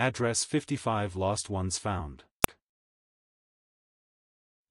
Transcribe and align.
Address 0.00 0.44
55 0.44 1.16
Lost 1.16 1.50
Ones 1.50 1.76
Found. 1.78 2.22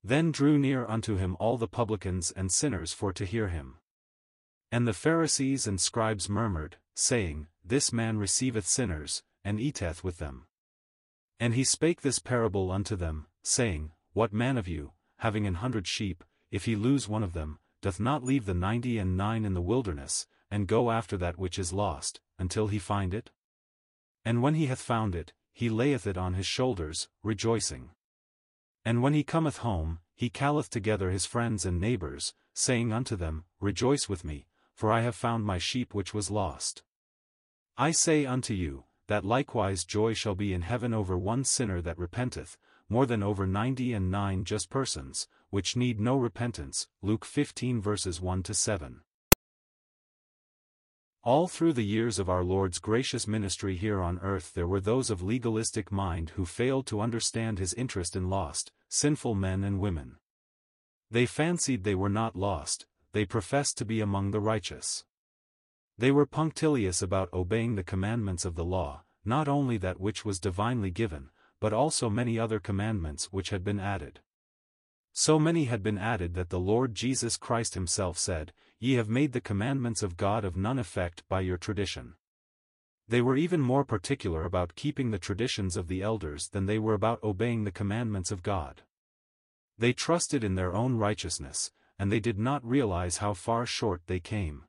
Then 0.01 0.31
drew 0.31 0.57
near 0.57 0.85
unto 0.85 1.17
him 1.17 1.35
all 1.37 1.57
the 1.57 1.67
publicans 1.67 2.31
and 2.31 2.49
sinners 2.49 2.93
for 2.93 3.11
to 3.11 3.25
hear 3.25 3.49
him. 3.49 3.75
And 4.71 4.87
the 4.87 4.93
Pharisees 4.93 5.67
and 5.67 5.81
scribes 5.81 6.29
murmured, 6.29 6.77
saying, 6.95 7.47
This 7.61 7.91
man 7.91 8.17
receiveth 8.17 8.65
sinners, 8.65 9.21
and 9.43 9.59
eateth 9.59 10.01
with 10.01 10.17
them. 10.17 10.45
And 11.41 11.55
he 11.55 11.65
spake 11.65 12.03
this 12.03 12.19
parable 12.19 12.71
unto 12.71 12.95
them, 12.95 13.25
saying, 13.43 13.91
What 14.13 14.31
man 14.31 14.57
of 14.57 14.69
you, 14.69 14.93
having 15.17 15.45
an 15.45 15.55
hundred 15.55 15.87
sheep, 15.87 16.23
if 16.51 16.63
he 16.63 16.77
lose 16.77 17.09
one 17.09 17.23
of 17.23 17.33
them, 17.33 17.59
doth 17.81 17.99
not 17.99 18.23
leave 18.23 18.45
the 18.45 18.53
ninety 18.53 18.97
and 18.97 19.17
nine 19.17 19.43
in 19.43 19.55
the 19.55 19.61
wilderness, 19.61 20.25
and 20.49 20.67
go 20.67 20.89
after 20.89 21.17
that 21.17 21.37
which 21.37 21.59
is 21.59 21.73
lost, 21.73 22.21
until 22.39 22.67
he 22.67 22.79
find 22.79 23.13
it? 23.13 23.29
And 24.27 24.41
when 24.41 24.55
he 24.55 24.65
hath 24.65 24.81
found 24.81 25.15
it, 25.15 25.31
he 25.53 25.69
layeth 25.69 26.05
it 26.05 26.17
on 26.17 26.33
his 26.33 26.45
shoulders, 26.45 27.07
rejoicing. 27.23 27.91
And 28.83 29.01
when 29.01 29.13
he 29.13 29.23
cometh 29.23 29.59
home, 29.59 29.99
he 30.15 30.29
calleth 30.29 30.69
together 30.69 31.11
his 31.11 31.25
friends 31.25 31.65
and 31.65 31.79
neighbors, 31.79 32.33
saying 32.53 32.91
unto 32.91 33.15
them, 33.15 33.45
Rejoice 33.61 34.09
with 34.09 34.25
me, 34.25 34.45
for 34.73 34.91
I 34.91 34.99
have 34.99 35.15
found 35.15 35.45
my 35.45 35.59
sheep 35.59 35.93
which 35.93 36.13
was 36.13 36.29
lost. 36.29 36.83
I 37.77 37.91
say 37.91 38.25
unto 38.25 38.53
you, 38.53 38.83
that 39.07 39.23
likewise 39.23 39.85
joy 39.85 40.13
shall 40.13 40.35
be 40.35 40.53
in 40.53 40.63
heaven 40.63 40.93
over 40.93 41.17
one 41.17 41.45
sinner 41.45 41.81
that 41.83 41.97
repenteth, 41.97 42.57
more 42.89 43.05
than 43.05 43.23
over 43.23 43.47
ninety 43.47 43.93
and 43.93 44.11
nine 44.11 44.43
just 44.43 44.69
persons, 44.69 45.29
which 45.51 45.77
need 45.77 46.01
no 46.01 46.17
repentance. 46.17 46.89
Luke 47.01 47.23
15 47.23 47.79
verses 47.79 48.19
1 48.19 48.43
to 48.43 48.53
7. 48.53 49.03
All 51.27 51.49
through 51.49 51.73
the 51.73 51.83
years 51.83 52.19
of 52.19 52.29
our 52.29 52.41
Lord's 52.41 52.79
gracious 52.79 53.27
ministry 53.27 53.75
here 53.75 53.99
on 54.01 54.17
earth 54.19 54.53
there 54.53 54.65
were 54.65 54.79
those 54.79 55.09
of 55.09 55.21
legalistic 55.21 55.91
mind 55.91 56.29
who 56.37 56.45
failed 56.45 56.87
to 56.87 57.01
understand 57.01 57.59
his 57.59 57.73
interest 57.73 58.15
in 58.15 58.29
lost, 58.29 58.71
sinful 58.87 59.35
men 59.35 59.61
and 59.61 59.81
women. 59.81 60.19
They 61.11 61.25
fancied 61.25 61.83
they 61.83 61.95
were 61.95 62.07
not 62.07 62.37
lost, 62.37 62.85
they 63.11 63.25
professed 63.25 63.77
to 63.79 63.83
be 63.83 63.99
among 63.99 64.31
the 64.31 64.39
righteous. 64.39 65.03
They 65.97 66.11
were 66.11 66.25
punctilious 66.25 67.01
about 67.01 67.33
obeying 67.33 67.75
the 67.75 67.83
commandments 67.83 68.45
of 68.45 68.55
the 68.55 68.63
law, 68.63 69.03
not 69.25 69.49
only 69.49 69.77
that 69.79 69.99
which 69.99 70.23
was 70.23 70.39
divinely 70.39 70.91
given, 70.91 71.29
but 71.59 71.73
also 71.73 72.09
many 72.09 72.39
other 72.39 72.61
commandments 72.61 73.33
which 73.33 73.49
had 73.49 73.65
been 73.65 73.81
added. 73.81 74.21
So 75.19 75.39
many 75.39 75.65
had 75.65 75.81
been 75.81 75.97
added 75.97 76.35
that 76.35 76.51
the 76.51 76.59
Lord 76.59 76.93
Jesus 76.93 77.37
Christ 77.37 77.73
himself 77.73 78.19
said, 78.19 78.53
Ye 78.77 78.93
have 78.93 79.09
made 79.09 79.31
the 79.31 79.41
commandments 79.41 80.03
of 80.03 80.15
God 80.15 80.45
of 80.45 80.55
none 80.55 80.77
effect 80.77 81.23
by 81.27 81.41
your 81.41 81.57
tradition. 81.57 82.13
They 83.07 83.23
were 83.23 83.35
even 83.35 83.59
more 83.59 83.83
particular 83.83 84.43
about 84.43 84.75
keeping 84.75 85.09
the 85.09 85.17
traditions 85.17 85.75
of 85.75 85.87
the 85.87 86.03
elders 86.03 86.49
than 86.49 86.67
they 86.67 86.77
were 86.77 86.93
about 86.93 87.23
obeying 87.23 87.63
the 87.63 87.71
commandments 87.71 88.29
of 88.29 88.43
God. 88.43 88.83
They 89.75 89.91
trusted 89.91 90.43
in 90.43 90.53
their 90.53 90.75
own 90.75 90.97
righteousness, 90.97 91.71
and 91.97 92.11
they 92.11 92.19
did 92.19 92.37
not 92.37 92.63
realize 92.63 93.17
how 93.17 93.33
far 93.33 93.65
short 93.65 94.03
they 94.05 94.19
came. 94.19 94.65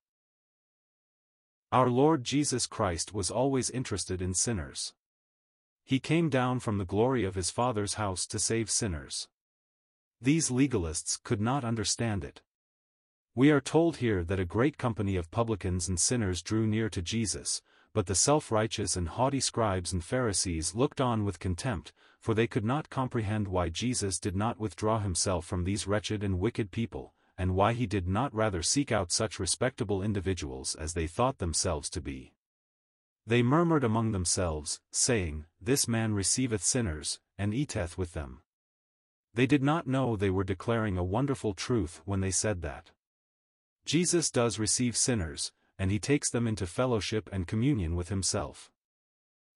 Our 1.70 1.90
Lord 1.90 2.24
Jesus 2.24 2.64
Christ 2.64 3.12
was 3.12 3.30
always 3.30 3.68
interested 3.68 4.22
in 4.22 4.32
sinners. 4.32 4.94
He 5.84 6.00
came 6.00 6.30
down 6.30 6.60
from 6.60 6.78
the 6.78 6.86
glory 6.86 7.24
of 7.24 7.34
his 7.34 7.50
Father's 7.50 7.94
house 7.94 8.26
to 8.28 8.38
save 8.38 8.70
sinners. 8.70 9.28
These 10.20 10.50
legalists 10.50 11.22
could 11.22 11.40
not 11.40 11.64
understand 11.64 12.24
it. 12.24 12.42
We 13.36 13.52
are 13.52 13.60
told 13.60 13.98
here 13.98 14.24
that 14.24 14.40
a 14.40 14.44
great 14.44 14.76
company 14.76 15.14
of 15.14 15.30
publicans 15.30 15.88
and 15.88 15.98
sinners 16.00 16.42
drew 16.42 16.66
near 16.66 16.88
to 16.90 17.00
Jesus, 17.00 17.62
but 17.92 18.06
the 18.06 18.16
self-righteous 18.16 18.96
and 18.96 19.08
haughty 19.08 19.38
scribes 19.38 19.92
and 19.92 20.02
Pharisees 20.02 20.74
looked 20.74 21.00
on 21.00 21.24
with 21.24 21.38
contempt, 21.38 21.92
for 22.20 22.34
they 22.34 22.48
could 22.48 22.64
not 22.64 22.90
comprehend 22.90 23.46
why 23.46 23.68
Jesus 23.68 24.18
did 24.18 24.34
not 24.34 24.58
withdraw 24.58 24.98
himself 24.98 25.46
from 25.46 25.62
these 25.62 25.86
wretched 25.86 26.24
and 26.24 26.40
wicked 26.40 26.72
people, 26.72 27.14
and 27.36 27.54
why 27.54 27.72
he 27.72 27.86
did 27.86 28.08
not 28.08 28.34
rather 28.34 28.60
seek 28.60 28.90
out 28.90 29.12
such 29.12 29.38
respectable 29.38 30.02
individuals 30.02 30.74
as 30.74 30.94
they 30.94 31.06
thought 31.06 31.38
themselves 31.38 31.88
to 31.90 32.00
be. 32.00 32.34
They 33.24 33.44
murmured 33.44 33.84
among 33.84 34.10
themselves, 34.10 34.80
saying, 34.90 35.44
This 35.60 35.86
man 35.86 36.14
receiveth 36.14 36.64
sinners, 36.64 37.20
and 37.38 37.54
eateth 37.54 37.96
with 37.96 38.14
them. 38.14 38.42
They 39.38 39.46
did 39.46 39.62
not 39.62 39.86
know 39.86 40.16
they 40.16 40.30
were 40.30 40.42
declaring 40.42 40.98
a 40.98 41.04
wonderful 41.04 41.54
truth 41.54 42.02
when 42.04 42.18
they 42.20 42.32
said 42.32 42.60
that. 42.62 42.90
Jesus 43.84 44.32
does 44.32 44.58
receive 44.58 44.96
sinners, 44.96 45.52
and 45.78 45.92
he 45.92 46.00
takes 46.00 46.28
them 46.28 46.48
into 46.48 46.66
fellowship 46.66 47.30
and 47.30 47.46
communion 47.46 47.94
with 47.94 48.08
himself. 48.08 48.72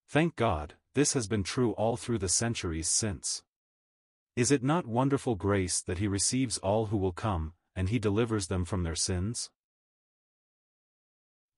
Thank 0.08 0.36
God, 0.36 0.74
this 0.94 1.14
has 1.14 1.26
been 1.26 1.42
true 1.42 1.72
all 1.72 1.96
through 1.96 2.18
the 2.18 2.28
centuries 2.28 2.86
since. 2.86 3.42
Is 4.36 4.52
it 4.52 4.62
not 4.62 4.86
wonderful 4.86 5.34
grace 5.34 5.80
that 5.82 5.98
he 5.98 6.06
receives 6.06 6.58
all 6.58 6.86
who 6.86 6.96
will 6.96 7.10
come, 7.10 7.54
and 7.74 7.88
he 7.88 7.98
delivers 7.98 8.46
them 8.46 8.64
from 8.64 8.84
their 8.84 8.94
sins? 8.94 9.50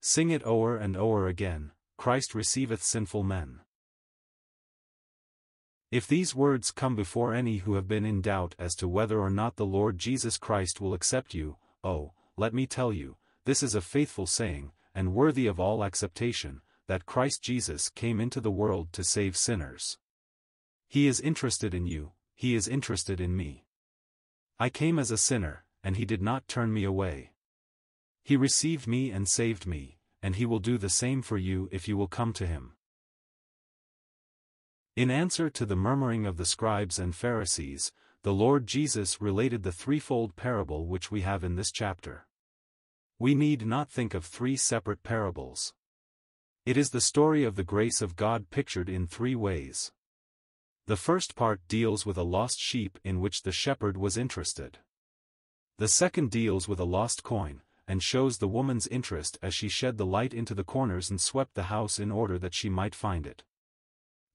Sing 0.01 0.31
it 0.31 0.43
o'er 0.47 0.77
and 0.77 0.97
o'er 0.97 1.27
again, 1.27 1.73
Christ 1.95 2.33
receiveth 2.33 2.81
sinful 2.81 3.21
men. 3.21 3.59
If 5.95 6.07
these 6.07 6.35
words 6.35 6.71
come 6.71 6.93
before 6.93 7.33
any 7.33 7.59
who 7.59 7.75
have 7.75 7.87
been 7.87 8.03
in 8.03 8.19
doubt 8.19 8.53
as 8.59 8.75
to 8.75 8.85
whether 8.85 9.17
or 9.17 9.29
not 9.29 9.55
the 9.55 9.65
Lord 9.65 9.97
Jesus 9.97 10.37
Christ 10.37 10.81
will 10.81 10.93
accept 10.93 11.33
you, 11.33 11.55
oh, 11.85 12.11
let 12.35 12.53
me 12.53 12.67
tell 12.67 12.91
you, 12.91 13.15
this 13.45 13.63
is 13.63 13.75
a 13.75 13.79
faithful 13.79 14.27
saying, 14.27 14.73
and 14.93 15.13
worthy 15.13 15.47
of 15.47 15.57
all 15.57 15.85
acceptation, 15.85 16.59
that 16.87 17.05
Christ 17.05 17.41
Jesus 17.41 17.87
came 17.87 18.19
into 18.19 18.41
the 18.41 18.51
world 18.51 18.91
to 18.91 19.05
save 19.05 19.37
sinners. 19.37 19.97
He 20.89 21.07
is 21.07 21.21
interested 21.21 21.73
in 21.73 21.87
you, 21.87 22.11
he 22.33 22.55
is 22.55 22.67
interested 22.67 23.21
in 23.21 23.33
me. 23.33 23.63
I 24.59 24.69
came 24.69 24.99
as 24.99 25.11
a 25.11 25.17
sinner, 25.17 25.63
and 25.81 25.95
he 25.95 26.03
did 26.03 26.21
not 26.21 26.49
turn 26.49 26.73
me 26.73 26.83
away. 26.83 27.31
He 28.21 28.35
received 28.35 28.85
me 28.85 29.11
and 29.11 29.29
saved 29.29 29.65
me, 29.65 29.99
and 30.21 30.35
he 30.35 30.45
will 30.45 30.59
do 30.59 30.77
the 30.77 30.89
same 30.89 31.21
for 31.21 31.37
you 31.37 31.69
if 31.71 31.87
you 31.87 31.95
will 31.95 32.09
come 32.09 32.33
to 32.33 32.45
him. 32.45 32.74
In 34.95 35.11
answer 35.11 35.49
to 35.49 35.65
the 35.65 35.75
murmuring 35.75 36.25
of 36.25 36.37
the 36.37 36.45
scribes 36.45 36.99
and 36.99 37.13
Pharisees, 37.13 37.91
the 38.23 38.33
Lord 38.33 38.65
Jesus 38.65 39.19
related 39.19 39.63
the 39.63 39.73
threefold 39.73 40.37
parable 40.37 40.87
which 40.87 41.11
we 41.11 41.19
have 41.19 41.43
in 41.43 41.57
this 41.57 41.69
chapter. 41.69 42.27
We 43.19 43.35
need 43.35 43.65
not 43.67 43.89
think 43.89 44.13
of 44.13 44.23
three 44.23 44.55
separate 44.55 45.03
parables. 45.03 45.73
It 46.65 46.77
is 46.77 46.91
the 46.91 47.01
story 47.01 47.43
of 47.43 47.57
the 47.57 47.63
grace 47.65 48.01
of 48.01 48.15
God 48.15 48.49
pictured 48.49 48.87
in 48.87 49.05
three 49.05 49.35
ways. 49.35 49.91
The 50.87 50.95
first 50.95 51.35
part 51.35 51.67
deals 51.67 52.05
with 52.05 52.17
a 52.17 52.23
lost 52.23 52.61
sheep 52.61 52.97
in 53.03 53.19
which 53.19 53.41
the 53.41 53.51
shepherd 53.51 53.97
was 53.97 54.15
interested. 54.15 54.77
The 55.77 55.89
second 55.89 56.31
deals 56.31 56.69
with 56.69 56.79
a 56.79 56.85
lost 56.85 57.21
coin, 57.21 57.63
and 57.85 58.01
shows 58.01 58.37
the 58.37 58.47
woman's 58.47 58.87
interest 58.87 59.37
as 59.41 59.53
she 59.53 59.67
shed 59.67 59.97
the 59.97 60.05
light 60.05 60.33
into 60.33 60.55
the 60.55 60.63
corners 60.63 61.09
and 61.09 61.19
swept 61.19 61.53
the 61.53 61.63
house 61.63 61.99
in 61.99 62.13
order 62.13 62.39
that 62.39 62.53
she 62.53 62.69
might 62.69 62.95
find 62.95 63.27
it. 63.27 63.43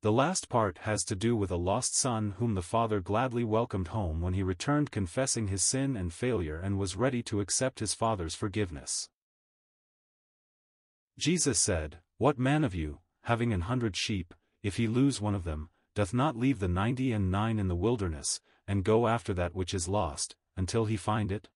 The 0.03 0.13
last 0.13 0.49
part 0.49 0.79
has 0.79 1.05
to 1.05 1.15
do 1.15 1.37
with 1.37 1.51
a 1.51 1.57
lost 1.57 1.95
son 1.95 2.37
whom 2.39 2.55
the 2.55 2.63
father 2.63 3.01
gladly 3.01 3.45
welcomed 3.45 3.89
home 3.89 4.23
when 4.23 4.33
he 4.33 4.43
returned 4.43 4.91
confessing 4.91 5.49
his 5.49 5.63
sin 5.63 5.95
and 5.95 6.11
failure 6.11 6.59
and 6.59 6.79
was 6.79 6.97
ready 6.97 7.23
to 7.25 7.41
accept 7.41 7.81
his 7.81 7.93
father's 7.93 8.35
forgiveness. 8.35 9.11
Jesus 11.19 11.59
said, 11.59 11.99
What 12.17 12.39
man 12.39 12.65
of 12.65 12.75
you, 12.75 13.01
having 13.25 13.53
an 13.53 13.63
hundred 13.63 13.95
sheep, 13.95 14.33
if 14.63 14.79
he 14.79 14.89
lose 14.89 15.21
one 15.21 15.35
of 15.35 15.45
them, 15.45 15.69
doth 15.95 16.15
not 16.15 16.35
leave 16.35 16.61
the 16.61 16.69
ninety 16.69 17.13
and 17.13 17.31
nine 17.31 17.59
in 17.59 17.69
the 17.69 17.77
wilderness, 17.77 18.41
and 18.67 18.85
go 18.85 19.07
after 19.07 19.35
that 19.35 19.55
which 19.55 19.75
is 19.75 19.87
lost, 19.87 20.35
until 20.57 20.87
he 20.87 20.97
find 20.97 21.31
it? 21.31 21.51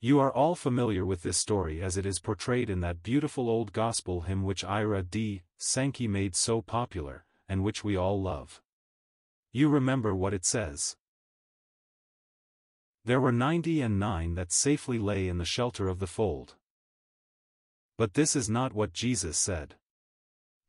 You 0.00 0.20
are 0.20 0.32
all 0.32 0.54
familiar 0.54 1.04
with 1.04 1.24
this 1.24 1.38
story 1.38 1.82
as 1.82 1.96
it 1.96 2.06
is 2.06 2.20
portrayed 2.20 2.70
in 2.70 2.78
that 2.80 3.02
beautiful 3.02 3.50
old 3.50 3.72
gospel 3.72 4.20
hymn 4.20 4.44
which 4.44 4.62
Ira 4.62 5.02
D. 5.02 5.42
Sankey 5.56 6.06
made 6.06 6.36
so 6.36 6.62
popular, 6.62 7.24
and 7.48 7.64
which 7.64 7.82
we 7.82 7.96
all 7.96 8.20
love. 8.20 8.60
You 9.52 9.68
remember 9.68 10.14
what 10.14 10.34
it 10.34 10.44
says. 10.44 10.96
There 13.04 13.20
were 13.20 13.32
ninety 13.32 13.80
and 13.80 13.98
nine 13.98 14.34
that 14.34 14.52
safely 14.52 14.98
lay 14.98 15.28
in 15.28 15.38
the 15.38 15.44
shelter 15.44 15.88
of 15.88 15.98
the 15.98 16.06
fold. 16.06 16.56
But 17.96 18.14
this 18.14 18.36
is 18.36 18.50
not 18.50 18.74
what 18.74 18.92
Jesus 18.92 19.38
said. 19.38 19.76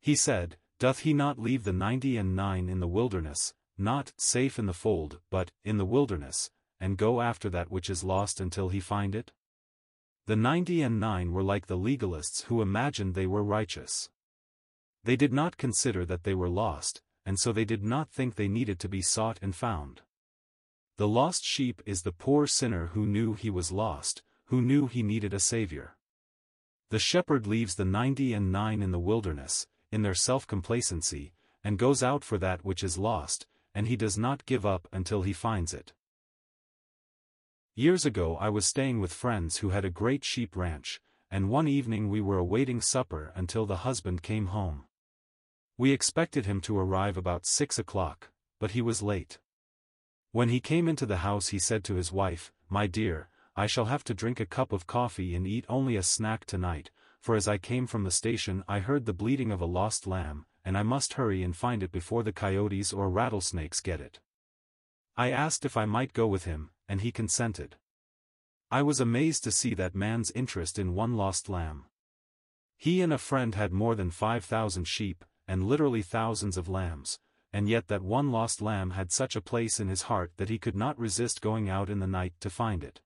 He 0.00 0.16
said, 0.16 0.56
Doth 0.78 1.00
he 1.00 1.12
not 1.12 1.38
leave 1.38 1.64
the 1.64 1.72
ninety 1.72 2.16
and 2.16 2.34
nine 2.34 2.68
in 2.68 2.80
the 2.80 2.88
wilderness, 2.88 3.52
not 3.76 4.12
safe 4.16 4.58
in 4.58 4.66
the 4.66 4.72
fold, 4.72 5.20
but 5.30 5.50
in 5.64 5.76
the 5.76 5.84
wilderness, 5.84 6.50
and 6.80 6.96
go 6.96 7.20
after 7.20 7.50
that 7.50 7.70
which 7.70 7.90
is 7.90 8.02
lost 8.02 8.40
until 8.40 8.70
he 8.70 8.80
find 8.80 9.14
it? 9.14 9.32
The 10.26 10.36
ninety 10.36 10.80
and 10.80 10.98
nine 10.98 11.32
were 11.32 11.42
like 11.42 11.66
the 11.66 11.76
legalists 11.76 12.44
who 12.44 12.62
imagined 12.62 13.14
they 13.14 13.26
were 13.26 13.44
righteous. 13.44 14.08
They 15.04 15.16
did 15.16 15.32
not 15.32 15.56
consider 15.56 16.04
that 16.06 16.24
they 16.24 16.34
were 16.34 16.48
lost, 16.48 17.02
and 17.24 17.38
so 17.38 17.52
they 17.52 17.64
did 17.64 17.82
not 17.82 18.10
think 18.10 18.34
they 18.34 18.48
needed 18.48 18.78
to 18.80 18.88
be 18.88 19.02
sought 19.02 19.38
and 19.40 19.54
found. 19.54 20.02
The 20.98 21.08
lost 21.08 21.44
sheep 21.44 21.80
is 21.86 22.02
the 22.02 22.12
poor 22.12 22.46
sinner 22.46 22.88
who 22.88 23.06
knew 23.06 23.34
he 23.34 23.48
was 23.48 23.72
lost, 23.72 24.22
who 24.46 24.60
knew 24.60 24.86
he 24.86 25.02
needed 25.02 25.32
a 25.32 25.40
savior. 25.40 25.96
The 26.90 26.98
shepherd 26.98 27.46
leaves 27.46 27.76
the 27.76 27.84
ninety 27.84 28.34
and 28.34 28.52
nine 28.52 28.82
in 28.82 28.90
the 28.90 28.98
wilderness, 28.98 29.66
in 29.90 30.02
their 30.02 30.14
self-complacency, 30.14 31.32
and 31.64 31.78
goes 31.78 32.02
out 32.02 32.24
for 32.24 32.36
that 32.38 32.64
which 32.64 32.82
is 32.82 32.98
lost, 32.98 33.46
and 33.74 33.86
he 33.86 33.96
does 33.96 34.18
not 34.18 34.44
give 34.44 34.66
up 34.66 34.88
until 34.92 35.22
he 35.22 35.32
finds 35.32 35.72
it. 35.72 35.92
Years 37.74 38.04
ago 38.04 38.36
I 38.36 38.48
was 38.50 38.66
staying 38.66 39.00
with 39.00 39.12
friends 39.12 39.58
who 39.58 39.70
had 39.70 39.84
a 39.84 39.90
great 39.90 40.24
sheep 40.24 40.56
ranch, 40.56 41.00
and 41.30 41.48
one 41.48 41.68
evening 41.68 42.08
we 42.08 42.20
were 42.20 42.38
awaiting 42.38 42.80
supper 42.80 43.32
until 43.34 43.64
the 43.64 43.78
husband 43.78 44.22
came 44.22 44.46
home. 44.46 44.84
We 45.80 45.92
expected 45.92 46.44
him 46.44 46.60
to 46.68 46.78
arrive 46.78 47.16
about 47.16 47.46
six 47.46 47.78
o'clock, 47.78 48.28
but 48.58 48.72
he 48.72 48.82
was 48.82 49.02
late. 49.02 49.38
When 50.30 50.50
he 50.50 50.60
came 50.60 50.86
into 50.86 51.06
the 51.06 51.24
house 51.24 51.48
he 51.48 51.58
said 51.58 51.84
to 51.84 51.94
his 51.94 52.12
wife, 52.12 52.52
My 52.68 52.86
dear, 52.86 53.30
I 53.56 53.66
shall 53.66 53.86
have 53.86 54.04
to 54.04 54.12
drink 54.12 54.40
a 54.40 54.44
cup 54.44 54.74
of 54.74 54.86
coffee 54.86 55.34
and 55.34 55.46
eat 55.46 55.64
only 55.70 55.96
a 55.96 56.02
snack 56.02 56.44
tonight, 56.44 56.90
for 57.22 57.34
as 57.34 57.48
I 57.48 57.56
came 57.56 57.86
from 57.86 58.04
the 58.04 58.10
station 58.10 58.62
I 58.68 58.80
heard 58.80 59.06
the 59.06 59.14
bleating 59.14 59.50
of 59.50 59.62
a 59.62 59.64
lost 59.64 60.06
lamb, 60.06 60.44
and 60.66 60.76
I 60.76 60.82
must 60.82 61.14
hurry 61.14 61.42
and 61.42 61.56
find 61.56 61.82
it 61.82 61.92
before 61.92 62.24
the 62.24 62.30
coyotes 62.30 62.92
or 62.92 63.08
rattlesnakes 63.08 63.80
get 63.80 64.02
it. 64.02 64.20
I 65.16 65.30
asked 65.30 65.64
if 65.64 65.78
I 65.78 65.86
might 65.86 66.12
go 66.12 66.26
with 66.26 66.44
him, 66.44 66.72
and 66.90 67.00
he 67.00 67.10
consented. 67.10 67.76
I 68.70 68.82
was 68.82 69.00
amazed 69.00 69.44
to 69.44 69.50
see 69.50 69.72
that 69.76 69.94
man's 69.94 70.30
interest 70.32 70.78
in 70.78 70.92
one 70.92 71.16
lost 71.16 71.48
lamb. 71.48 71.86
He 72.76 73.00
and 73.00 73.14
a 73.14 73.18
friend 73.18 73.54
had 73.54 73.72
more 73.72 73.94
than 73.94 74.10
5,000 74.10 74.86
sheep, 74.86 75.24
and 75.50 75.64
literally 75.64 76.00
thousands 76.00 76.56
of 76.56 76.68
lambs, 76.68 77.18
and 77.52 77.68
yet 77.68 77.88
that 77.88 78.02
one 78.02 78.30
lost 78.30 78.62
lamb 78.62 78.90
had 78.90 79.10
such 79.10 79.34
a 79.34 79.40
place 79.40 79.80
in 79.80 79.88
his 79.88 80.02
heart 80.02 80.30
that 80.36 80.48
he 80.48 80.60
could 80.60 80.76
not 80.76 80.96
resist 80.96 81.40
going 81.40 81.68
out 81.68 81.90
in 81.90 81.98
the 81.98 82.06
night 82.06 82.32
to 82.38 82.48
find 82.48 82.84
it. 82.84 83.00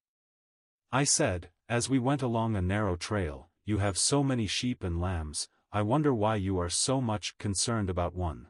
I 0.92 1.04
said, 1.04 1.48
as 1.70 1.88
we 1.88 1.98
went 1.98 2.20
along 2.20 2.54
a 2.54 2.60
narrow 2.60 2.96
trail, 2.96 3.48
you 3.64 3.78
have 3.78 3.96
so 3.96 4.22
many 4.22 4.46
sheep 4.46 4.84
and 4.84 5.00
lambs, 5.00 5.48
I 5.72 5.80
wonder 5.80 6.12
why 6.12 6.36
you 6.36 6.58
are 6.58 6.68
so 6.68 7.00
much 7.00 7.38
concerned 7.38 7.88
about 7.88 8.14
one. 8.14 8.48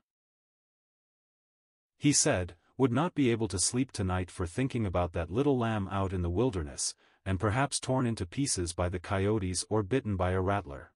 He 1.97 2.13
said, 2.13 2.57
would 2.77 2.91
not 2.91 3.15
be 3.15 3.31
able 3.31 3.47
to 3.47 3.61
sleep 3.61 3.93
tonight 3.93 4.29
for 4.29 4.45
thinking 4.45 4.85
about 4.85 5.13
that 5.13 5.31
little 5.31 5.57
lamb 5.57 5.87
out 5.93 6.13
in 6.13 6.23
the 6.23 6.31
wilderness, 6.31 6.97
and 7.25 7.39
perhaps 7.39 7.79
torn 7.79 8.07
into 8.07 8.27
pieces 8.27 8.73
by 8.73 8.89
the 8.89 8.99
coyotes 8.99 9.65
or 9.71 9.85
bitten 9.85 10.17
by 10.17 10.33
a 10.33 10.41
rattler. 10.41 10.91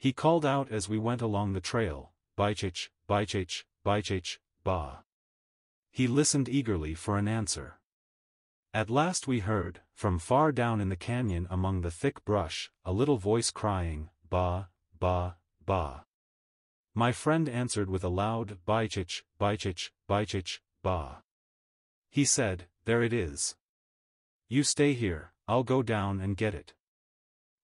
He 0.00 0.14
called 0.14 0.46
out 0.46 0.72
as 0.72 0.88
we 0.88 0.98
went 0.98 1.20
along 1.20 1.52
the 1.52 1.60
trail, 1.60 2.12
Bychich, 2.34 2.88
Bychich, 3.06 3.64
Bychich, 3.84 4.38
Ba. 4.64 5.04
He 5.90 6.06
listened 6.06 6.48
eagerly 6.48 6.94
for 6.94 7.18
an 7.18 7.28
answer. 7.28 7.80
At 8.72 8.88
last 8.88 9.28
we 9.28 9.40
heard, 9.40 9.82
from 9.92 10.18
far 10.18 10.52
down 10.52 10.80
in 10.80 10.88
the 10.88 10.96
canyon 10.96 11.46
among 11.50 11.82
the 11.82 11.90
thick 11.90 12.24
brush, 12.24 12.70
a 12.82 12.92
little 12.92 13.18
voice 13.18 13.50
crying, 13.50 14.08
Ba, 14.30 14.70
Ba, 14.98 15.36
Ba. 15.66 16.06
My 16.94 17.12
friend 17.12 17.46
answered 17.46 17.90
with 17.90 18.02
a 18.02 18.08
loud, 18.08 18.56
Bychich, 18.66 19.22
Bychich, 19.38 19.90
Bychich, 20.08 20.60
Ba. 20.82 21.22
He 22.08 22.24
said, 22.24 22.68
There 22.86 23.02
it 23.02 23.12
is. 23.12 23.54
You 24.48 24.62
stay 24.62 24.94
here, 24.94 25.34
I'll 25.46 25.62
go 25.62 25.82
down 25.82 26.22
and 26.22 26.38
get 26.38 26.54
it. 26.54 26.72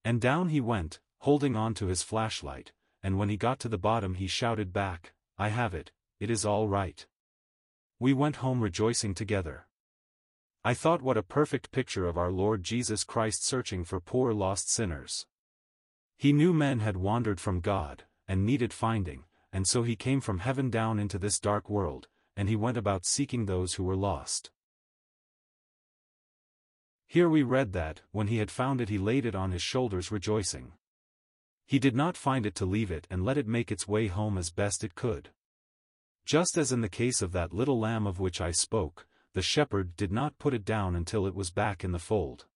And 0.04 0.20
down 0.20 0.50
he 0.50 0.60
went, 0.60 1.00
holding 1.26 1.56
on 1.56 1.75
to 1.75 1.88
his 1.88 2.05
flashlight, 2.05 2.70
and 3.02 3.19
when 3.19 3.28
he 3.28 3.37
got 3.37 3.58
to 3.58 3.69
the 3.69 3.76
bottom 3.76 4.14
he 4.14 4.28
shouted 4.28 4.73
back, 4.73 5.12
I 5.37 5.49
have 5.49 5.75
it, 5.75 5.90
it 6.20 6.31
is 6.31 6.46
all 6.46 6.69
right. 6.69 7.05
We 7.99 8.12
went 8.12 8.37
home 8.37 8.61
rejoicing 8.61 9.12
together. 9.12 9.67
I 10.62 10.73
thought 10.73 11.02
what 11.02 11.17
a 11.17 11.25
perfect 11.25 11.73
picture 11.73 12.06
of 12.06 12.17
our 12.17 12.31
Lord 12.31 12.62
Jesus 12.62 13.02
Christ 13.02 13.44
searching 13.44 13.82
for 13.82 13.99
poor 13.99 14.32
lost 14.32 14.70
sinners. 14.70 15.26
He 16.17 16.32
knew 16.32 16.52
men 16.52 16.78
had 16.78 16.96
wandered 16.96 17.40
from 17.40 17.58
God, 17.58 18.05
and 18.28 18.46
needed 18.46 18.73
finding, 18.73 19.25
and 19.52 19.67
so 19.67 19.82
he 19.82 19.96
came 19.96 20.20
from 20.20 20.38
heaven 20.38 20.70
down 20.70 21.00
into 21.00 21.19
this 21.19 21.40
dark 21.40 21.69
world, 21.69 22.06
and 22.37 22.49
he 22.49 22.55
went 22.55 22.76
about 22.76 23.05
seeking 23.05 23.46
those 23.46 23.75
who 23.75 23.82
were 23.82 23.96
lost. 23.96 24.52
Here 27.05 27.28
we 27.28 27.43
read 27.43 27.73
that, 27.73 28.02
when 28.12 28.28
he 28.28 28.38
had 28.38 28.52
found 28.52 28.81
it 28.81 28.88
he 28.88 28.99
laid 28.99 29.26
it 29.26 29.34
on 29.34 29.50
his 29.50 29.62
shoulders 29.62 30.12
rejoicing. 30.12 30.75
He 31.66 31.80
did 31.80 31.96
not 31.96 32.16
find 32.16 32.46
it 32.46 32.54
to 32.56 32.64
leave 32.64 32.92
it 32.92 33.06
and 33.10 33.24
let 33.24 33.36
it 33.36 33.48
make 33.48 33.72
its 33.72 33.88
way 33.88 34.06
home 34.06 34.38
as 34.38 34.50
best 34.50 34.84
it 34.84 34.94
could. 34.94 35.30
Just 36.24 36.56
as 36.56 36.70
in 36.70 36.80
the 36.80 36.88
case 36.88 37.20
of 37.22 37.32
that 37.32 37.52
little 37.52 37.78
lamb 37.78 38.06
of 38.06 38.20
which 38.20 38.40
I 38.40 38.52
spoke, 38.52 39.06
the 39.34 39.42
shepherd 39.42 39.96
did 39.96 40.12
not 40.12 40.38
put 40.38 40.54
it 40.54 40.64
down 40.64 40.94
until 40.94 41.26
it 41.26 41.34
was 41.34 41.50
back 41.50 41.84
in 41.84 41.92
the 41.92 41.98
fold. 41.98 42.46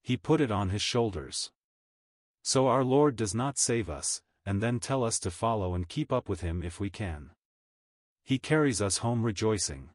He 0.00 0.16
put 0.16 0.40
it 0.40 0.50
on 0.50 0.70
his 0.70 0.80
shoulders. 0.80 1.50
So 2.42 2.68
our 2.68 2.84
Lord 2.84 3.16
does 3.16 3.34
not 3.34 3.58
save 3.58 3.90
us, 3.90 4.22
and 4.46 4.62
then 4.62 4.80
tell 4.80 5.04
us 5.04 5.18
to 5.20 5.30
follow 5.30 5.74
and 5.74 5.88
keep 5.88 6.12
up 6.12 6.28
with 6.28 6.40
him 6.40 6.62
if 6.62 6.80
we 6.80 6.88
can. 6.88 7.30
He 8.24 8.38
carries 8.38 8.80
us 8.80 8.98
home 8.98 9.22
rejoicing. 9.22 9.90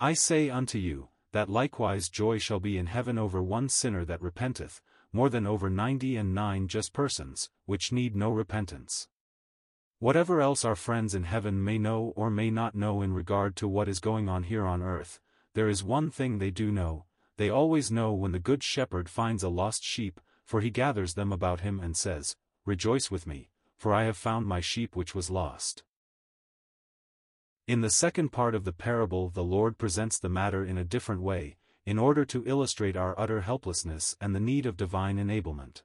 I 0.00 0.14
say 0.14 0.50
unto 0.50 0.78
you, 0.78 1.08
that 1.32 1.48
likewise 1.48 2.08
joy 2.08 2.38
shall 2.38 2.60
be 2.60 2.78
in 2.78 2.86
heaven 2.86 3.18
over 3.18 3.42
one 3.42 3.68
sinner 3.68 4.04
that 4.04 4.22
repenteth, 4.22 4.80
more 5.14 5.30
than 5.30 5.46
over 5.46 5.70
ninety 5.70 6.16
and 6.16 6.34
nine 6.34 6.66
just 6.66 6.92
persons, 6.92 7.48
which 7.66 7.92
need 7.92 8.16
no 8.16 8.30
repentance. 8.30 9.06
Whatever 10.00 10.40
else 10.40 10.64
our 10.64 10.74
friends 10.74 11.14
in 11.14 11.22
heaven 11.22 11.62
may 11.62 11.78
know 11.78 12.12
or 12.16 12.30
may 12.30 12.50
not 12.50 12.74
know 12.74 13.00
in 13.00 13.14
regard 13.14 13.54
to 13.56 13.68
what 13.68 13.88
is 13.88 14.00
going 14.00 14.28
on 14.28 14.42
here 14.42 14.66
on 14.66 14.82
earth, 14.82 15.20
there 15.54 15.68
is 15.68 15.84
one 15.84 16.10
thing 16.10 16.38
they 16.38 16.50
do 16.50 16.72
know, 16.72 17.04
they 17.36 17.48
always 17.48 17.92
know 17.92 18.12
when 18.12 18.32
the 18.32 18.40
good 18.40 18.64
shepherd 18.64 19.08
finds 19.08 19.44
a 19.44 19.48
lost 19.48 19.84
sheep, 19.84 20.20
for 20.44 20.60
he 20.60 20.68
gathers 20.68 21.14
them 21.14 21.32
about 21.32 21.60
him 21.60 21.78
and 21.78 21.96
says, 21.96 22.34
Rejoice 22.66 23.08
with 23.08 23.24
me, 23.24 23.50
for 23.76 23.94
I 23.94 24.04
have 24.04 24.16
found 24.16 24.46
my 24.46 24.60
sheep 24.60 24.96
which 24.96 25.14
was 25.14 25.30
lost. 25.30 25.84
In 27.68 27.82
the 27.82 27.88
second 27.88 28.30
part 28.30 28.54
of 28.54 28.64
the 28.64 28.72
parable 28.72 29.30
the 29.30 29.44
Lord 29.44 29.78
presents 29.78 30.18
the 30.18 30.28
matter 30.28 30.64
in 30.64 30.76
a 30.76 30.84
different 30.84 31.22
way, 31.22 31.56
in 31.86 31.98
order 31.98 32.24
to 32.24 32.44
illustrate 32.46 32.96
our 32.96 33.18
utter 33.18 33.42
helplessness 33.42 34.16
and 34.20 34.34
the 34.34 34.40
need 34.40 34.66
of 34.66 34.76
divine 34.76 35.18
enablement. 35.18 35.82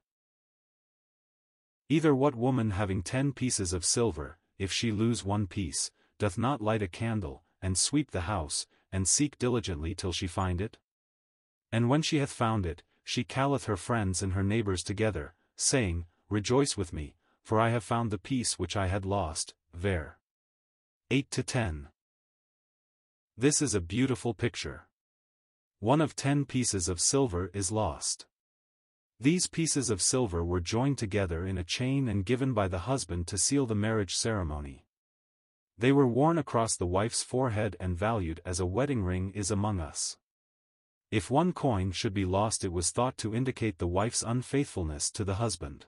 Either 1.89 2.13
what 2.13 2.35
woman 2.35 2.71
having 2.71 3.01
ten 3.01 3.33
pieces 3.33 3.73
of 3.73 3.83
silver, 3.83 4.37
if 4.57 4.71
she 4.71 4.91
lose 4.91 5.25
one 5.25 5.47
piece, 5.47 5.91
doth 6.17 6.37
not 6.37 6.61
light 6.61 6.81
a 6.81 6.87
candle, 6.87 7.43
and 7.61 7.77
sweep 7.77 8.11
the 8.11 8.21
house, 8.21 8.67
and 8.91 9.07
seek 9.07 9.37
diligently 9.37 9.95
till 9.95 10.11
she 10.11 10.27
find 10.27 10.61
it? 10.61 10.77
And 11.71 11.89
when 11.89 12.01
she 12.01 12.17
hath 12.17 12.31
found 12.31 12.65
it, 12.65 12.83
she 13.03 13.23
calleth 13.23 13.65
her 13.65 13.77
friends 13.77 14.21
and 14.21 14.33
her 14.33 14.43
neighbors 14.43 14.83
together, 14.83 15.33
saying, 15.55 16.05
Rejoice 16.29 16.77
with 16.77 16.93
me, 16.93 17.15
for 17.41 17.59
I 17.59 17.69
have 17.69 17.83
found 17.83 18.11
the 18.11 18.19
piece 18.19 18.59
which 18.59 18.77
I 18.77 18.87
had 18.87 19.05
lost, 19.05 19.55
ver. 19.73 20.17
8 21.09 21.31
to 21.31 21.41
10. 21.41 21.87
This 23.35 23.61
is 23.61 23.73
a 23.73 23.81
beautiful 23.81 24.35
picture. 24.35 24.88
One 25.81 26.01
of 26.01 26.13
ten 26.13 26.43
pieces 26.43 26.89
of 26.89 26.99
silver 26.99 27.49
is 27.53 27.71
lost. 27.71 28.25
These 29.17 29.47
pieces 29.47 29.89
of 29.89 30.01
silver 30.01 30.43
were 30.43 30.59
joined 30.59 30.97
together 30.97 31.45
in 31.45 31.57
a 31.57 31.63
chain 31.63 32.09
and 32.09 32.25
given 32.25 32.53
by 32.53 32.67
the 32.67 32.79
husband 32.79 33.27
to 33.27 33.37
seal 33.37 33.65
the 33.65 33.75
marriage 33.75 34.13
ceremony. 34.13 34.83
They 35.77 35.93
were 35.93 36.05
worn 36.05 36.37
across 36.37 36.75
the 36.75 36.85
wife's 36.85 37.23
forehead 37.23 37.77
and 37.79 37.97
valued 37.97 38.41
as 38.43 38.59
a 38.59 38.65
wedding 38.65 39.03
ring 39.03 39.31
is 39.33 39.51
among 39.51 39.79
us. 39.79 40.17
If 41.11 41.31
one 41.31 41.53
coin 41.53 41.91
should 41.91 42.13
be 42.13 42.25
lost 42.25 42.65
it 42.65 42.73
was 42.73 42.91
thought 42.91 43.17
to 43.19 43.33
indicate 43.33 43.77
the 43.77 43.87
wife's 43.87 44.21
unfaithfulness 44.21 45.09
to 45.11 45.23
the 45.23 45.35
husband. 45.35 45.85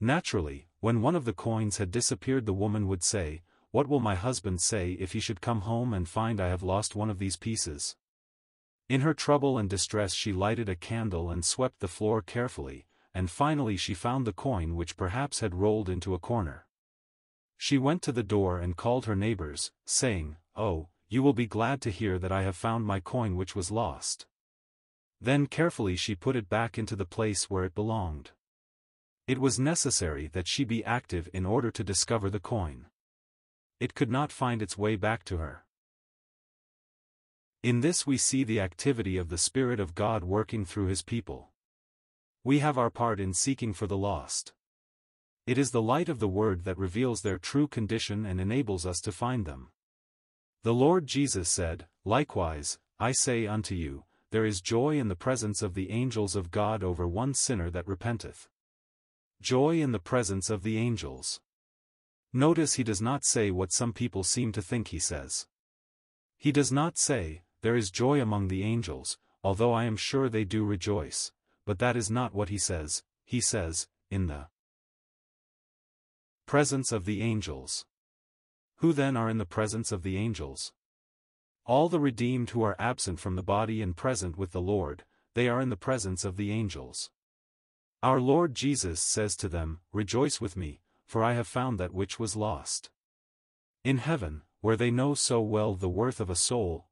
Naturally, 0.00 0.66
when 0.80 1.02
one 1.02 1.14
of 1.14 1.24
the 1.24 1.32
coins 1.32 1.76
had 1.76 1.92
disappeared 1.92 2.46
the 2.46 2.52
woman 2.52 2.88
would 2.88 3.04
say, 3.04 3.42
what 3.70 3.86
will 3.86 4.00
my 4.00 4.16
husband 4.16 4.60
say 4.60 4.92
if 4.92 5.12
he 5.12 5.20
should 5.20 5.40
come 5.40 5.60
home 5.60 5.94
and 5.94 6.08
find 6.08 6.40
I 6.40 6.48
have 6.48 6.64
lost 6.64 6.96
one 6.96 7.10
of 7.10 7.20
these 7.20 7.36
pieces? 7.36 7.94
In 8.88 9.02
her 9.02 9.14
trouble 9.14 9.58
and 9.58 9.68
distress 9.68 10.14
she 10.14 10.32
lighted 10.32 10.68
a 10.68 10.76
candle 10.76 11.30
and 11.30 11.44
swept 11.44 11.80
the 11.80 11.88
floor 11.88 12.22
carefully, 12.22 12.86
and 13.14 13.30
finally 13.30 13.76
she 13.76 13.94
found 13.94 14.26
the 14.26 14.32
coin 14.32 14.74
which 14.74 14.96
perhaps 14.96 15.40
had 15.40 15.54
rolled 15.54 15.88
into 15.88 16.14
a 16.14 16.18
corner. 16.18 16.66
She 17.56 17.76
went 17.76 18.02
to 18.02 18.12
the 18.12 18.22
door 18.22 18.58
and 18.58 18.76
called 18.76 19.06
her 19.06 19.16
neighbors, 19.16 19.72
saying, 19.84 20.36
Oh, 20.56 20.88
you 21.08 21.22
will 21.22 21.32
be 21.32 21.46
glad 21.46 21.80
to 21.82 21.90
hear 21.90 22.18
that 22.18 22.32
I 22.32 22.42
have 22.42 22.56
found 22.56 22.84
my 22.84 23.00
coin 23.00 23.36
which 23.36 23.54
was 23.54 23.70
lost. 23.70 24.26
Then 25.20 25.46
carefully 25.46 25.96
she 25.96 26.14
put 26.14 26.36
it 26.36 26.48
back 26.48 26.78
into 26.78 26.96
the 26.96 27.04
place 27.04 27.50
where 27.50 27.64
it 27.64 27.74
belonged. 27.74 28.30
It 29.26 29.38
was 29.38 29.58
necessary 29.58 30.28
that 30.28 30.48
she 30.48 30.64
be 30.64 30.84
active 30.84 31.28
in 31.32 31.44
order 31.44 31.70
to 31.70 31.84
discover 31.84 32.30
the 32.30 32.40
coin 32.40 32.86
it 33.80 33.94
could 33.94 34.10
not 34.10 34.32
find 34.32 34.60
its 34.60 34.76
way 34.76 34.96
back 34.96 35.24
to 35.24 35.36
her. 35.36 35.64
In 37.62 37.80
this 37.80 38.06
we 38.06 38.16
see 38.16 38.44
the 38.44 38.60
activity 38.60 39.16
of 39.16 39.30
the 39.30 39.38
Spirit 39.38 39.80
of 39.80 39.96
God 39.96 40.22
working 40.22 40.64
through 40.64 40.86
His 40.86 41.02
people. 41.02 41.50
We 42.44 42.60
have 42.60 42.78
our 42.78 42.88
part 42.88 43.18
in 43.18 43.34
seeking 43.34 43.72
for 43.72 43.88
the 43.88 43.96
lost. 43.96 44.52
It 45.44 45.58
is 45.58 45.72
the 45.72 45.82
light 45.82 46.08
of 46.08 46.20
the 46.20 46.28
Word 46.28 46.62
that 46.64 46.78
reveals 46.78 47.22
their 47.22 47.36
true 47.36 47.66
condition 47.66 48.24
and 48.24 48.40
enables 48.40 48.86
us 48.86 49.00
to 49.00 49.10
find 49.10 49.44
them. 49.44 49.70
The 50.62 50.72
Lord 50.72 51.08
Jesus 51.08 51.48
said, 51.48 51.88
Likewise, 52.04 52.78
I 53.00 53.10
say 53.10 53.48
unto 53.48 53.74
you, 53.74 54.04
there 54.30 54.44
is 54.44 54.60
joy 54.60 54.96
in 54.96 55.08
the 55.08 55.16
presence 55.16 55.60
of 55.60 55.74
the 55.74 55.90
angels 55.90 56.36
of 56.36 56.52
God 56.52 56.84
over 56.84 57.08
one 57.08 57.34
sinner 57.34 57.70
that 57.70 57.88
repenteth. 57.88 58.48
Joy 59.40 59.80
in 59.80 59.90
the 59.90 59.98
presence 59.98 60.48
of 60.48 60.62
the 60.62 60.78
angels. 60.78 61.40
Notice 62.32 62.74
he 62.74 62.84
does 62.84 63.02
not 63.02 63.24
say 63.24 63.50
what 63.50 63.72
some 63.72 63.92
people 63.92 64.22
seem 64.22 64.52
to 64.52 64.62
think 64.62 64.88
he 64.88 65.00
says. 65.00 65.48
He 66.36 66.52
does 66.52 66.70
not 66.70 66.98
say, 66.98 67.42
There 67.62 67.76
is 67.76 67.90
joy 67.90 68.20
among 68.20 68.48
the 68.48 68.62
angels, 68.62 69.18
although 69.42 69.72
I 69.72 69.84
am 69.84 69.96
sure 69.96 70.28
they 70.28 70.44
do 70.44 70.64
rejoice, 70.64 71.32
but 71.64 71.78
that 71.78 71.96
is 71.96 72.10
not 72.10 72.34
what 72.34 72.48
he 72.48 72.58
says, 72.58 73.02
he 73.24 73.40
says, 73.40 73.88
In 74.10 74.26
the 74.26 74.48
presence 76.46 76.92
of 76.92 77.04
the 77.04 77.20
angels. 77.20 77.84
Who 78.76 78.92
then 78.92 79.16
are 79.16 79.28
in 79.28 79.38
the 79.38 79.44
presence 79.44 79.92
of 79.92 80.02
the 80.02 80.16
angels? 80.16 80.72
All 81.66 81.88
the 81.88 82.00
redeemed 82.00 82.50
who 82.50 82.62
are 82.62 82.76
absent 82.78 83.20
from 83.20 83.36
the 83.36 83.42
body 83.42 83.82
and 83.82 83.96
present 83.96 84.38
with 84.38 84.52
the 84.52 84.60
Lord, 84.60 85.04
they 85.34 85.48
are 85.48 85.60
in 85.60 85.68
the 85.68 85.76
presence 85.76 86.24
of 86.24 86.36
the 86.36 86.50
angels. 86.50 87.10
Our 88.02 88.20
Lord 88.20 88.54
Jesus 88.54 89.00
says 89.00 89.36
to 89.36 89.48
them, 89.48 89.80
Rejoice 89.92 90.40
with 90.40 90.56
me, 90.56 90.80
for 91.06 91.22
I 91.22 91.34
have 91.34 91.46
found 91.46 91.78
that 91.78 91.92
which 91.92 92.18
was 92.18 92.36
lost. 92.36 92.90
In 93.84 93.98
heaven, 93.98 94.42
where 94.60 94.76
they 94.76 94.90
know 94.90 95.14
so 95.14 95.40
well 95.40 95.74
the 95.74 95.88
worth 95.88 96.20
of 96.20 96.30
a 96.30 96.34
soul, 96.34 96.87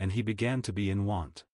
and 0.00 0.12
he 0.12 0.22
began 0.22 0.62
to 0.62 0.72
be 0.72 0.90
in 0.90 1.04
want. 1.04 1.44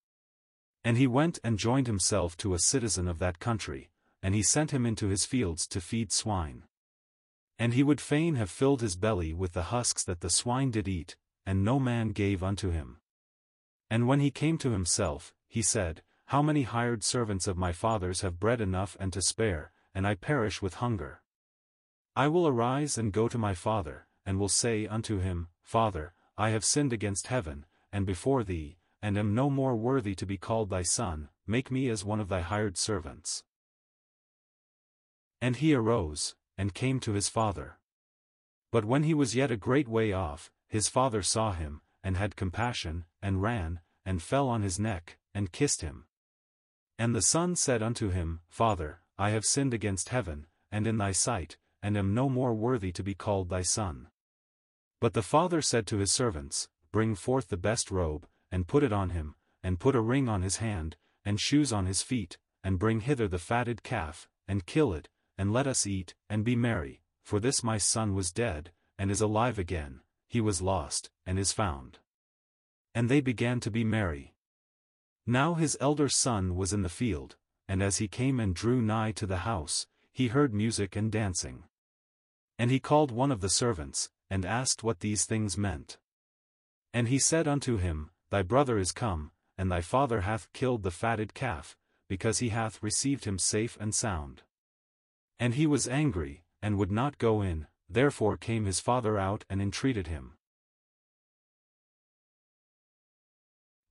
And 0.84 0.96
he 0.96 1.06
went 1.06 1.40
and 1.44 1.58
joined 1.58 1.88
himself 1.88 2.36
to 2.38 2.54
a 2.54 2.58
citizen 2.58 3.08
of 3.08 3.18
that 3.18 3.40
country, 3.40 3.90
and 4.22 4.34
he 4.34 4.42
sent 4.42 4.70
him 4.70 4.86
into 4.86 5.08
his 5.08 5.26
fields 5.26 5.66
to 5.66 5.80
feed 5.80 6.12
swine. 6.12 6.62
And 7.58 7.74
he 7.74 7.82
would 7.82 8.00
fain 8.00 8.36
have 8.36 8.48
filled 8.48 8.80
his 8.80 8.96
belly 8.96 9.34
with 9.34 9.52
the 9.52 9.64
husks 9.74 10.04
that 10.04 10.20
the 10.20 10.30
swine 10.30 10.70
did 10.70 10.86
eat, 10.86 11.16
and 11.44 11.64
no 11.64 11.80
man 11.80 12.10
gave 12.10 12.42
unto 12.42 12.70
him. 12.70 12.98
And 13.90 14.06
when 14.06 14.20
he 14.20 14.30
came 14.30 14.58
to 14.58 14.70
himself, 14.70 15.34
he 15.48 15.60
said, 15.60 16.02
How 16.26 16.40
many 16.40 16.62
hired 16.62 17.02
servants 17.02 17.46
of 17.46 17.56
my 17.56 17.72
father's 17.72 18.20
have 18.20 18.40
bread 18.40 18.60
enough 18.60 18.96
and 19.00 19.12
to 19.12 19.20
spare, 19.20 19.72
and 19.94 20.06
I 20.06 20.14
perish 20.14 20.62
with 20.62 20.74
hunger. 20.74 21.22
I 22.14 22.28
will 22.28 22.46
arise 22.46 22.96
and 22.96 23.12
go 23.12 23.28
to 23.28 23.38
my 23.38 23.54
father, 23.54 24.06
and 24.24 24.38
will 24.38 24.48
say 24.48 24.86
unto 24.86 25.18
him, 25.18 25.48
Father, 25.62 26.14
I 26.38 26.50
have 26.50 26.64
sinned 26.64 26.92
against 26.92 27.26
heaven, 27.26 27.64
and 27.96 28.04
before 28.04 28.44
thee, 28.44 28.76
and 29.00 29.16
am 29.16 29.34
no 29.34 29.48
more 29.48 29.74
worthy 29.74 30.14
to 30.14 30.26
be 30.26 30.36
called 30.36 30.68
thy 30.68 30.82
son, 30.82 31.30
make 31.46 31.70
me 31.70 31.88
as 31.88 32.04
one 32.04 32.20
of 32.20 32.28
thy 32.28 32.42
hired 32.42 32.76
servants. 32.76 33.42
And 35.40 35.56
he 35.56 35.72
arose, 35.72 36.34
and 36.58 36.74
came 36.74 37.00
to 37.00 37.14
his 37.14 37.30
father. 37.30 37.78
But 38.70 38.84
when 38.84 39.04
he 39.04 39.14
was 39.14 39.34
yet 39.34 39.50
a 39.50 39.56
great 39.56 39.88
way 39.88 40.12
off, 40.12 40.50
his 40.68 40.90
father 40.90 41.22
saw 41.22 41.52
him, 41.52 41.80
and 42.04 42.18
had 42.18 42.36
compassion, 42.36 43.06
and 43.22 43.40
ran, 43.40 43.80
and 44.04 44.20
fell 44.20 44.46
on 44.46 44.60
his 44.60 44.78
neck, 44.78 45.16
and 45.34 45.50
kissed 45.50 45.80
him. 45.80 46.04
And 46.98 47.14
the 47.14 47.22
son 47.22 47.56
said 47.56 47.82
unto 47.82 48.10
him, 48.10 48.40
Father, 48.50 49.00
I 49.16 49.30
have 49.30 49.46
sinned 49.46 49.72
against 49.72 50.10
heaven, 50.10 50.48
and 50.70 50.86
in 50.86 50.98
thy 50.98 51.12
sight, 51.12 51.56
and 51.82 51.96
am 51.96 52.12
no 52.12 52.28
more 52.28 52.52
worthy 52.52 52.92
to 52.92 53.02
be 53.02 53.14
called 53.14 53.48
thy 53.48 53.62
son. 53.62 54.08
But 55.00 55.14
the 55.14 55.22
father 55.22 55.62
said 55.62 55.86
to 55.86 55.96
his 55.96 56.12
servants, 56.12 56.68
Bring 56.96 57.14
forth 57.14 57.48
the 57.48 57.58
best 57.58 57.90
robe, 57.90 58.26
and 58.50 58.66
put 58.66 58.82
it 58.82 58.90
on 58.90 59.10
him, 59.10 59.34
and 59.62 59.78
put 59.78 59.94
a 59.94 60.00
ring 60.00 60.30
on 60.30 60.40
his 60.40 60.56
hand, 60.56 60.96
and 61.26 61.38
shoes 61.38 61.70
on 61.70 61.84
his 61.84 62.00
feet, 62.00 62.38
and 62.64 62.78
bring 62.78 63.00
hither 63.00 63.28
the 63.28 63.38
fatted 63.38 63.82
calf, 63.82 64.30
and 64.48 64.64
kill 64.64 64.94
it, 64.94 65.10
and 65.36 65.52
let 65.52 65.66
us 65.66 65.86
eat, 65.86 66.14
and 66.30 66.42
be 66.42 66.56
merry, 66.56 67.02
for 67.22 67.38
this 67.38 67.62
my 67.62 67.76
son 67.76 68.14
was 68.14 68.32
dead, 68.32 68.72
and 68.98 69.10
is 69.10 69.20
alive 69.20 69.58
again, 69.58 70.00
he 70.26 70.40
was 70.40 70.62
lost, 70.62 71.10
and 71.26 71.38
is 71.38 71.52
found. 71.52 71.98
And 72.94 73.10
they 73.10 73.20
began 73.20 73.60
to 73.60 73.70
be 73.70 73.84
merry. 73.84 74.34
Now 75.26 75.52
his 75.52 75.76
elder 75.82 76.08
son 76.08 76.56
was 76.56 76.72
in 76.72 76.80
the 76.80 76.88
field, 76.88 77.36
and 77.68 77.82
as 77.82 77.98
he 77.98 78.08
came 78.08 78.40
and 78.40 78.54
drew 78.54 78.80
nigh 78.80 79.12
to 79.12 79.26
the 79.26 79.44
house, 79.44 79.86
he 80.14 80.28
heard 80.28 80.54
music 80.54 80.96
and 80.96 81.12
dancing. 81.12 81.64
And 82.58 82.70
he 82.70 82.80
called 82.80 83.10
one 83.10 83.32
of 83.32 83.42
the 83.42 83.50
servants, 83.50 84.08
and 84.30 84.46
asked 84.46 84.82
what 84.82 85.00
these 85.00 85.26
things 85.26 85.58
meant. 85.58 85.98
And 86.96 87.08
he 87.08 87.18
said 87.18 87.46
unto 87.46 87.76
him, 87.76 88.08
Thy 88.30 88.40
brother 88.40 88.78
is 88.78 88.90
come, 88.90 89.30
and 89.58 89.70
thy 89.70 89.82
father 89.82 90.22
hath 90.22 90.50
killed 90.54 90.82
the 90.82 90.90
fatted 90.90 91.34
calf, 91.34 91.76
because 92.08 92.38
he 92.38 92.48
hath 92.48 92.82
received 92.82 93.26
him 93.26 93.38
safe 93.38 93.76
and 93.78 93.94
sound. 93.94 94.44
And 95.38 95.52
he 95.52 95.66
was 95.66 95.86
angry, 95.86 96.42
and 96.62 96.78
would 96.78 96.90
not 96.90 97.18
go 97.18 97.42
in, 97.42 97.66
therefore 97.86 98.38
came 98.38 98.64
his 98.64 98.80
father 98.80 99.18
out 99.18 99.44
and 99.50 99.60
entreated 99.60 100.06
him. 100.06 100.38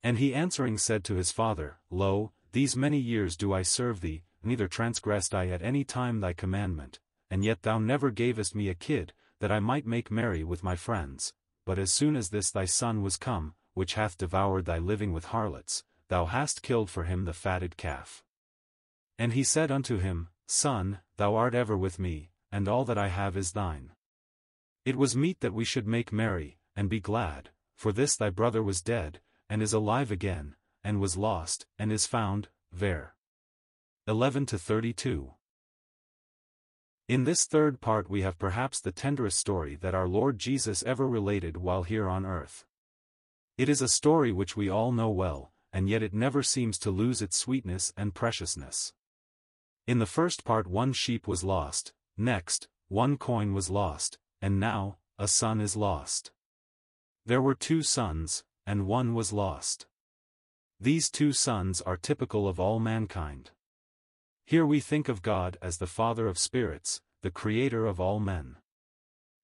And 0.01 0.17
he 0.17 0.33
answering 0.33 0.79
said 0.79 1.03
to 1.03 1.13
his 1.13 1.31
father, 1.31 1.77
Lo, 1.91 2.31
these 2.53 2.75
many 2.75 2.97
years 2.97 3.37
do 3.37 3.53
I 3.53 3.61
serve 3.61 4.01
thee, 4.01 4.23
neither 4.41 4.67
transgressed 4.67 5.35
I 5.35 5.49
at 5.49 5.61
any 5.61 5.83
time 5.83 6.21
thy 6.21 6.33
commandment, 6.33 6.99
and 7.29 7.45
yet 7.45 7.61
thou 7.61 7.77
never 7.77 8.09
gavest 8.09 8.55
me 8.55 8.67
a 8.67 8.73
kid, 8.73 9.13
that 9.41 9.51
I 9.51 9.59
might 9.59 9.85
make 9.85 10.09
merry 10.09 10.43
with 10.43 10.63
my 10.63 10.75
friends, 10.75 11.35
but 11.65 11.79
as 11.79 11.91
soon 11.91 12.15
as 12.15 12.29
this 12.29 12.51
thy 12.51 12.65
son 12.65 13.01
was 13.01 13.17
come, 13.17 13.55
which 13.73 13.95
hath 13.95 14.17
devoured 14.17 14.65
thy 14.65 14.77
living 14.77 15.11
with 15.11 15.25
harlots, 15.25 15.83
thou 16.07 16.25
hast 16.25 16.61
killed 16.61 16.89
for 16.89 17.03
him 17.03 17.25
the 17.25 17.33
fatted 17.33 17.75
calf. 17.75 18.23
And 19.17 19.33
he 19.33 19.43
said 19.43 19.71
unto 19.71 19.97
him, 19.97 20.29
Son, 20.47 20.99
thou 21.17 21.35
art 21.35 21.55
ever 21.55 21.75
with 21.75 21.97
me, 21.99 22.29
and 22.51 22.67
all 22.67 22.85
that 22.85 22.97
I 22.97 23.07
have 23.07 23.35
is 23.35 23.53
thine. 23.53 23.91
It 24.85 24.95
was 24.95 25.15
meet 25.15 25.39
that 25.39 25.53
we 25.53 25.65
should 25.65 25.87
make 25.87 26.13
merry, 26.13 26.59
and 26.75 26.89
be 26.89 26.99
glad, 26.99 27.49
for 27.75 27.91
this 27.91 28.15
thy 28.15 28.29
brother 28.29 28.61
was 28.61 28.81
dead, 28.81 29.19
and 29.49 29.61
is 29.61 29.73
alive 29.73 30.11
again, 30.11 30.55
and 30.83 30.99
was 30.99 31.17
lost, 31.17 31.65
and 31.79 31.91
is 31.91 32.05
found, 32.05 32.49
ver. 32.71 33.13
11 34.07 34.45
to 34.45 34.59
32. 34.59 35.33
In 37.07 37.23
this 37.23 37.45
third 37.45 37.81
part 37.81 38.09
we 38.09 38.23
have 38.23 38.39
perhaps 38.39 38.81
the 38.81 38.91
tenderest 38.91 39.37
story 39.37 39.75
that 39.75 39.93
our 39.93 40.07
Lord 40.07 40.39
Jesus 40.39 40.81
ever 40.83 41.07
related 41.07 41.55
while 41.55 41.83
here 41.83 42.09
on 42.09 42.25
earth. 42.25 42.65
It 43.59 43.69
is 43.69 43.79
a 43.79 43.87
story 43.87 44.31
which 44.31 44.57
we 44.57 44.69
all 44.69 44.91
know 44.91 45.11
well, 45.11 45.51
and 45.71 45.87
yet 45.87 46.01
it 46.01 46.15
never 46.15 46.41
seems 46.41 46.79
to 46.79 46.89
lose 46.89 47.21
its 47.21 47.37
sweetness 47.37 47.93
and 47.95 48.15
preciousness. 48.15 48.91
In 49.85 49.99
the 49.99 50.07
first 50.07 50.43
part 50.43 50.65
one 50.65 50.93
sheep 50.93 51.27
was 51.27 51.43
lost, 51.43 51.93
next, 52.17 52.69
one 52.87 53.17
coin 53.17 53.53
was 53.53 53.69
lost, 53.69 54.17
and 54.41 54.59
now, 54.59 54.97
a 55.19 55.27
son 55.27 55.61
is 55.61 55.75
lost. 55.75 56.31
There 57.23 57.41
were 57.41 57.53
two 57.53 57.83
sons, 57.83 58.43
and 58.65 58.87
one 58.87 59.13
was 59.13 59.31
lost. 59.31 59.85
These 60.79 61.11
two 61.11 61.33
sons 61.33 61.81
are 61.81 61.97
typical 61.97 62.47
of 62.47 62.59
all 62.59 62.79
mankind. 62.79 63.51
Here 64.47 64.63
we 64.63 64.79
think 64.79 65.09
of 65.09 65.23
God 65.23 65.57
as 65.59 65.79
the 65.79 65.87
Father 65.87 66.27
of 66.27 66.37
spirits, 66.37 67.01
the 67.23 67.31
Creator 67.31 67.87
of 67.87 67.99
all 67.99 68.19
men. 68.19 68.57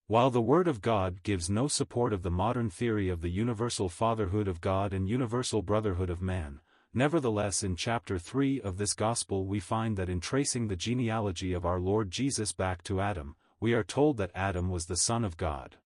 While 0.05 0.29
the 0.29 0.43
Word 0.43 0.67
of 0.67 0.79
God 0.79 1.23
gives 1.23 1.49
no 1.49 1.67
support 1.67 2.13
of 2.13 2.21
the 2.21 2.29
modern 2.29 2.69
theory 2.69 3.09
of 3.09 3.21
the 3.21 3.31
universal 3.31 3.89
fatherhood 3.89 4.47
of 4.47 4.61
God 4.61 4.93
and 4.93 5.09
universal 5.09 5.63
brotherhood 5.63 6.11
of 6.11 6.21
man, 6.21 6.59
nevertheless 6.93 7.63
in 7.63 7.75
chapter 7.75 8.19
3 8.19 8.61
of 8.61 8.77
this 8.77 8.93
Gospel 8.93 9.47
we 9.47 9.59
find 9.59 9.97
that 9.97 10.07
in 10.07 10.19
tracing 10.19 10.67
the 10.67 10.75
genealogy 10.75 11.51
of 11.51 11.65
our 11.65 11.79
Lord 11.79 12.11
Jesus 12.11 12.51
back 12.51 12.83
to 12.83 13.01
Adam, 13.01 13.35
we 13.59 13.73
are 13.73 13.83
told 13.83 14.17
that 14.17 14.29
Adam 14.35 14.69
was 14.69 14.85
the 14.85 14.95
Son 14.95 15.25
of 15.25 15.35
God. 15.35 15.77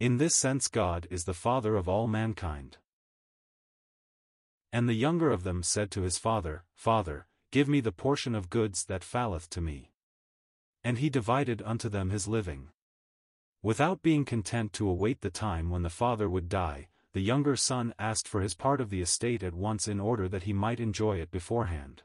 In 0.00 0.18
this 0.18 0.36
sense 0.36 0.68
God 0.68 1.08
is 1.10 1.24
the 1.24 1.32
Father 1.32 1.76
of 1.76 1.88
all 1.88 2.06
mankind. 2.06 2.76
And 4.70 4.86
the 4.86 4.92
younger 4.92 5.30
of 5.30 5.44
them 5.44 5.62
said 5.62 5.90
to 5.92 6.02
his 6.02 6.18
father, 6.18 6.64
Father, 6.74 7.26
give 7.50 7.68
me 7.68 7.80
the 7.80 7.92
portion 7.92 8.34
of 8.34 8.50
goods 8.50 8.84
that 8.84 9.02
falleth 9.02 9.48
to 9.50 9.60
me. 9.60 9.92
And 10.84 10.98
he 10.98 11.08
divided 11.08 11.62
unto 11.64 11.88
them 11.88 12.10
his 12.10 12.28
living. 12.28 12.68
Without 13.62 14.02
being 14.02 14.24
content 14.24 14.72
to 14.74 14.88
await 14.88 15.20
the 15.20 15.30
time 15.30 15.70
when 15.70 15.82
the 15.82 15.90
father 15.90 16.28
would 16.28 16.48
die, 16.48 16.88
the 17.12 17.20
younger 17.20 17.56
son 17.56 17.94
asked 17.98 18.28
for 18.28 18.40
his 18.40 18.54
part 18.54 18.80
of 18.80 18.90
the 18.90 19.00
estate 19.00 19.42
at 19.42 19.54
once 19.54 19.88
in 19.88 19.98
order 19.98 20.28
that 20.28 20.44
he 20.44 20.52
might 20.52 20.78
enjoy 20.78 21.18
it 21.18 21.30
beforehand. 21.30 22.02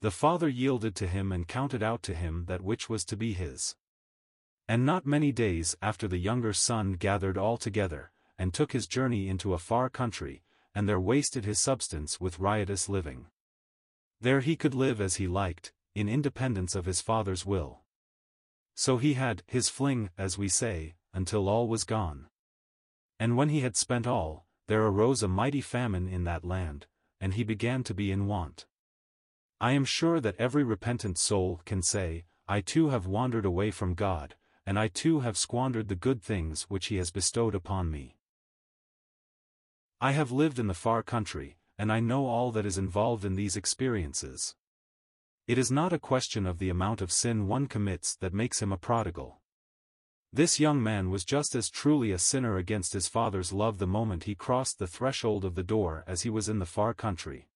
The 0.00 0.10
father 0.10 0.48
yielded 0.48 0.96
to 0.96 1.06
him 1.06 1.30
and 1.30 1.46
counted 1.46 1.82
out 1.82 2.02
to 2.04 2.14
him 2.14 2.46
that 2.46 2.62
which 2.62 2.88
was 2.88 3.04
to 3.06 3.16
be 3.16 3.32
his. 3.32 3.76
And 4.68 4.84
not 4.84 5.06
many 5.06 5.30
days 5.30 5.76
after 5.80 6.08
the 6.08 6.18
younger 6.18 6.52
son 6.52 6.94
gathered 6.94 7.38
all 7.38 7.56
together, 7.56 8.10
and 8.38 8.52
took 8.52 8.72
his 8.72 8.86
journey 8.86 9.28
into 9.28 9.54
a 9.54 9.58
far 9.58 9.88
country, 9.88 10.42
and 10.74 10.88
there 10.88 11.00
wasted 11.00 11.44
his 11.44 11.58
substance 11.58 12.20
with 12.20 12.38
riotous 12.38 12.88
living. 12.88 13.26
There 14.20 14.40
he 14.40 14.56
could 14.56 14.74
live 14.74 15.00
as 15.00 15.16
he 15.16 15.26
liked, 15.26 15.72
in 15.94 16.08
independence 16.08 16.74
of 16.74 16.84
his 16.84 17.00
father's 17.00 17.46
will. 17.46 17.80
So 18.74 18.98
he 18.98 19.14
had 19.14 19.42
his 19.46 19.68
fling, 19.68 20.10
as 20.18 20.36
we 20.36 20.48
say, 20.48 20.94
until 21.12 21.48
all 21.48 21.68
was 21.68 21.84
gone. 21.84 22.26
And 23.18 23.36
when 23.36 23.48
he 23.48 23.60
had 23.60 23.76
spent 23.76 24.06
all, 24.06 24.46
there 24.68 24.86
arose 24.86 25.22
a 25.22 25.28
mighty 25.28 25.60
famine 25.60 26.08
in 26.08 26.24
that 26.24 26.44
land, 26.44 26.86
and 27.20 27.34
he 27.34 27.44
began 27.44 27.82
to 27.84 27.94
be 27.94 28.12
in 28.12 28.26
want. 28.26 28.66
I 29.60 29.72
am 29.72 29.84
sure 29.84 30.20
that 30.20 30.36
every 30.38 30.64
repentant 30.64 31.18
soul 31.18 31.60
can 31.64 31.82
say, 31.82 32.24
I 32.48 32.60
too 32.60 32.88
have 32.88 33.06
wandered 33.06 33.44
away 33.44 33.70
from 33.70 33.94
God, 33.94 34.36
and 34.64 34.78
I 34.78 34.88
too 34.88 35.20
have 35.20 35.36
squandered 35.36 35.88
the 35.88 35.96
good 35.96 36.22
things 36.22 36.62
which 36.64 36.86
he 36.86 36.96
has 36.96 37.10
bestowed 37.10 37.54
upon 37.54 37.90
me. 37.90 38.16
I 40.00 40.12
have 40.12 40.32
lived 40.32 40.58
in 40.58 40.66
the 40.66 40.74
far 40.74 41.02
country, 41.02 41.58
and 41.80 41.90
I 41.90 41.98
know 41.98 42.26
all 42.26 42.52
that 42.52 42.66
is 42.66 42.76
involved 42.76 43.24
in 43.24 43.36
these 43.36 43.56
experiences. 43.56 44.54
It 45.46 45.56
is 45.56 45.70
not 45.70 45.94
a 45.94 45.98
question 45.98 46.46
of 46.46 46.58
the 46.58 46.68
amount 46.68 47.00
of 47.00 47.10
sin 47.10 47.46
one 47.46 47.68
commits 47.68 48.14
that 48.16 48.34
makes 48.34 48.60
him 48.60 48.70
a 48.70 48.76
prodigal. 48.76 49.40
This 50.30 50.60
young 50.60 50.82
man 50.82 51.08
was 51.08 51.24
just 51.24 51.54
as 51.54 51.70
truly 51.70 52.12
a 52.12 52.18
sinner 52.18 52.58
against 52.58 52.92
his 52.92 53.08
father's 53.08 53.50
love 53.50 53.78
the 53.78 53.86
moment 53.86 54.24
he 54.24 54.34
crossed 54.34 54.78
the 54.78 54.86
threshold 54.86 55.42
of 55.42 55.54
the 55.54 55.62
door 55.62 56.04
as 56.06 56.20
he 56.20 56.28
was 56.28 56.50
in 56.50 56.58
the 56.58 56.66
far 56.66 56.92
country. 56.92 57.48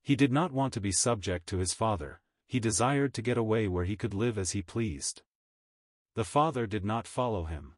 He 0.00 0.16
did 0.16 0.32
not 0.32 0.50
want 0.50 0.72
to 0.72 0.80
be 0.80 0.90
subject 0.90 1.46
to 1.48 1.58
his 1.58 1.74
father, 1.74 2.22
he 2.46 2.58
desired 2.58 3.12
to 3.12 3.20
get 3.20 3.36
away 3.36 3.68
where 3.68 3.84
he 3.84 3.94
could 3.94 4.14
live 4.14 4.38
as 4.38 4.52
he 4.52 4.62
pleased. 4.62 5.20
The 6.14 6.24
father 6.24 6.66
did 6.66 6.86
not 6.86 7.06
follow 7.06 7.44
him. 7.44 7.74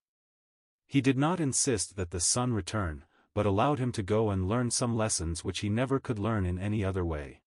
He 0.87 1.01
did 1.01 1.19
not 1.19 1.41
insist 1.41 1.97
that 1.97 2.13
the 2.13 2.21
son 2.21 2.53
return, 2.53 3.06
but 3.37 3.45
allowed 3.45 3.79
him 3.79 3.93
to 3.93 4.03
go 4.03 4.31
and 4.31 4.49
learn 4.49 4.71
some 4.71 4.97
lessons 4.97 5.45
which 5.45 5.59
he 5.59 5.69
never 5.69 6.01
could 6.01 6.19
learn 6.19 6.47
in 6.47 6.59
any 6.59 6.83
other 6.83 7.05
way. 7.05 7.43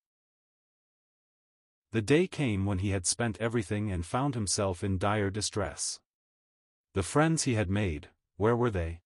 The 1.90 2.00
day 2.00 2.28
came 2.28 2.64
when 2.64 2.78
he 2.78 2.90
had 2.90 3.06
spent 3.06 3.36
everything 3.40 3.90
and 3.90 4.06
found 4.06 4.36
himself 4.36 4.84
in 4.84 4.98
dire 4.98 5.30
distress. 5.30 5.98
The 6.94 7.02
friends 7.02 7.42
he 7.42 7.54
had 7.54 7.68
made, 7.68 8.08
where 8.36 8.54
were 8.54 8.70
they? 8.70 9.00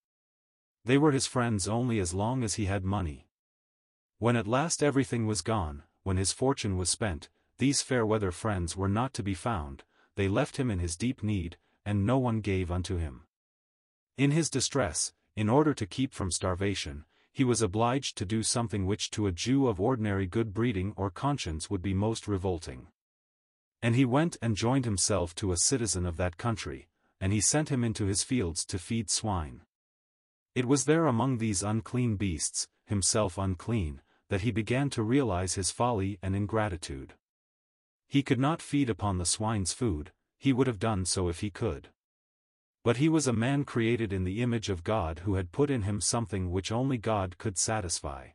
They 0.85 0.99
were 0.99 1.13
his 1.13 1.27
friends 1.27 1.67
only 1.67 1.99
as 2.01 2.13
long 2.13 2.45
as 2.45 2.57
he 2.57 2.67
had 2.67 2.85
money. 2.85 3.29
When 4.19 4.37
at 4.37 4.47
last 4.47 4.83
everything 4.83 5.27
was 5.27 5.41
gone, 5.41 5.85
when 6.03 6.19
his 6.19 6.33
fortune 6.33 6.77
was 6.77 6.91
spent, 6.91 7.31
these 7.57 7.81
fair-weather 7.81 8.31
friends 8.31 8.77
were 8.77 8.91
not 8.91 9.15
to 9.15 9.23
be 9.23 9.33
found, 9.33 9.85
they 10.17 10.29
left 10.29 10.59
him 10.59 10.71
in 10.71 10.81
his 10.81 10.97
deep 10.97 11.23
need, 11.23 11.57
and 11.87 12.05
no 12.05 12.19
one 12.19 12.43
gave 12.43 12.71
unto 12.71 12.99
him. 12.99 13.23
In 14.19 14.33
his 14.33 14.51
distress, 14.51 15.15
in 15.37 15.49
order 15.49 15.75
to 15.75 15.87
keep 15.87 16.13
from 16.13 16.31
starvation, 16.31 17.05
he 17.33 17.43
was 17.43 17.61
obliged 17.61 18.17
to 18.17 18.25
do 18.25 18.43
something 18.43 18.87
which 18.87 19.11
to 19.11 19.27
a 19.27 19.33
Jew 19.33 19.67
of 19.67 19.81
ordinary 19.81 20.27
good 20.27 20.55
breeding 20.55 20.93
or 20.97 21.11
conscience 21.11 21.69
would 21.69 21.83
be 21.83 21.93
most 21.93 22.29
revolting. 22.29 22.87
And 23.83 23.97
he 23.97 24.05
went 24.05 24.37
and 24.41 24.57
joined 24.57 24.85
himself 24.85 25.35
to 25.37 25.51
a 25.51 25.57
citizen 25.57 26.07
of 26.07 26.17
that 26.17 26.37
country, 26.37 26.89
and 27.21 27.33
he 27.33 27.41
sent 27.41 27.71
him 27.71 27.83
into 27.83 28.07
his 28.07 28.23
fields 28.23 28.65
to 28.67 28.79
feed 28.79 29.11
swine. 29.11 29.63
It 30.55 30.67
was 30.67 30.85
there 30.85 31.07
among 31.07 31.39
these 31.39 31.65
unclean 31.65 32.15
beasts, 32.15 32.69
himself 32.87 33.37
unclean, 33.37 34.01
that 34.29 34.43
he 34.43 34.53
began 34.53 34.89
to 34.91 35.03
realize 35.03 35.55
his 35.55 35.73
folly 35.73 36.19
and 36.23 36.37
ingratitude. 36.37 37.15
He 38.07 38.23
could 38.23 38.39
not 38.39 38.63
feed 38.63 38.89
upon 38.89 39.19
the 39.19 39.27
swine's 39.27 39.73
food, 39.73 40.13
he 40.39 40.53
would 40.53 40.69
have 40.69 40.79
done 40.79 41.05
so 41.05 41.29
if 41.29 41.41
he 41.41 41.51
could. 41.51 41.89
But 42.85 42.99
he 42.99 43.09
was 43.09 43.27
a 43.27 43.33
man 43.33 43.65
created 43.65 44.13
in 44.13 44.25
the 44.25 44.43
image 44.43 44.69
of 44.69 44.85
God 44.85 45.21
who 45.21 45.35
had 45.35 45.53
put 45.53 45.71
in 45.71 45.83
him 45.83 46.03
something 46.03 46.51
which 46.51 46.71
only 46.71 46.99
God 46.99 47.39
could 47.39 47.57
satisfy. 47.57 48.29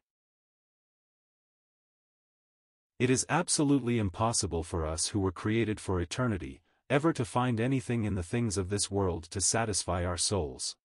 It 2.98 3.12
is 3.12 3.28
absolutely 3.30 4.00
impossible 4.00 4.64
for 4.64 4.88
us 4.88 5.10
who 5.10 5.20
were 5.20 5.32
created 5.32 5.80
for 5.80 6.02
eternity, 6.02 6.64
ever 6.90 7.14
to 7.14 7.24
find 7.24 7.60
anything 7.60 8.04
in 8.04 8.16
the 8.16 8.24
things 8.24 8.58
of 8.58 8.70
this 8.70 8.90
world 8.90 9.26
to 9.26 9.40
satisfy 9.40 10.04
our 10.04 10.18
souls. 10.18 10.76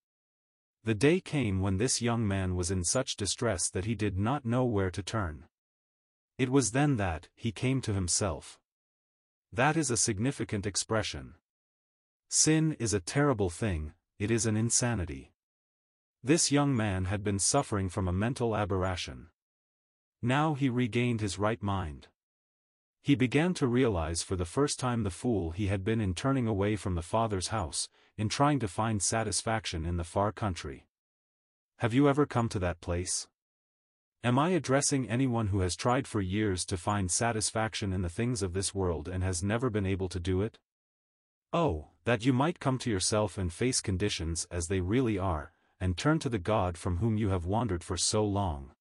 The 0.85 0.95
day 0.95 1.19
came 1.19 1.62
when 1.62 1.79
this 1.79 2.03
young 2.03 2.29
man 2.29 2.57
was 2.57 2.71
in 2.71 2.85
such 2.85 3.17
distress 3.17 3.71
that 3.71 3.87
he 3.87 3.95
did 3.95 4.19
not 4.19 4.45
know 4.45 4.67
where 4.67 4.91
to 4.91 5.03
turn. 5.03 5.45
It 6.37 6.51
was 6.51 6.73
then 6.73 6.97
that 6.99 7.29
he 7.35 7.51
came 7.51 7.81
to 7.81 7.95
himself. 7.95 8.59
That 9.51 9.77
is 9.79 9.91
a 9.91 9.97
significant 9.97 10.67
expression. 10.67 11.37
Sin 12.29 12.77
is 12.79 12.93
a 12.93 13.01
terrible 13.01 13.51
thing, 13.51 13.93
it 14.19 14.31
is 14.31 14.47
an 14.47 14.57
insanity. 14.57 15.33
This 16.23 16.51
young 16.51 16.75
man 16.75 17.05
had 17.05 17.23
been 17.23 17.39
suffering 17.39 17.89
from 17.89 18.09
a 18.09 18.13
mental 18.13 18.57
aberration. 18.57 19.29
Now 20.23 20.55
he 20.55 20.69
regained 20.69 21.21
his 21.21 21.39
right 21.39 21.63
mind. 21.63 22.09
He 23.03 23.15
began 23.15 23.53
to 23.55 23.67
realize 23.67 24.23
for 24.23 24.35
the 24.35 24.47
first 24.47 24.81
time 24.81 25.03
the 25.03 25.11
fool 25.11 25.51
he 25.51 25.67
had 25.67 25.85
been 25.85 26.01
in 26.01 26.15
turning 26.15 26.47
away 26.47 26.77
from 26.77 26.95
the 26.95 27.03
Father's 27.03 27.49
house, 27.49 27.91
in 28.17 28.31
trying 28.31 28.59
to 28.61 28.69
find 28.69 29.03
satisfaction 29.03 29.85
in 29.85 29.99
the 29.99 30.05
far 30.05 30.33
country. 30.33 30.87
Have 31.81 31.93
you 31.93 32.09
ever 32.09 32.25
come 32.25 32.49
to 32.49 32.59
that 32.61 32.81
place? 32.81 33.29
Am 34.23 34.39
I 34.39 34.51
addressing 34.51 35.07
anyone 35.07 35.49
who 35.49 35.61
has 35.61 35.77
tried 35.77 36.07
for 36.07 36.23
years 36.23 36.65
to 36.65 36.79
find 36.79 37.11
satisfaction 37.11 37.93
in 37.93 38.01
the 38.01 38.09
things 38.09 38.43
of 38.43 38.55
this 38.55 38.75
world 38.75 39.07
and 39.07 39.23
has 39.23 39.43
never 39.43 39.69
been 39.69 39.85
able 39.85 40.09
to 40.09 40.19
do 40.19 40.41
it? 40.41 40.59
Oh, 41.53 41.89
that 42.05 42.25
you 42.25 42.33
might 42.33 42.61
come 42.61 42.79
to 42.79 42.90
yourself 42.90 43.38
and 43.38 43.53
face 43.53 43.81
conditions 43.81 44.47
as 44.51 44.67
they 44.67 44.81
really 44.81 45.19
are, 45.19 45.53
and 45.81 45.97
turn 45.97 46.19
to 46.19 46.29
the 46.29 46.38
God 46.38 46.77
from 46.77 46.99
whom 46.99 47.17
you 47.17 47.31
have 47.31 47.47
wandered 47.47 47.83
for 47.83 47.97
so 47.97 48.25
long. 48.25 48.73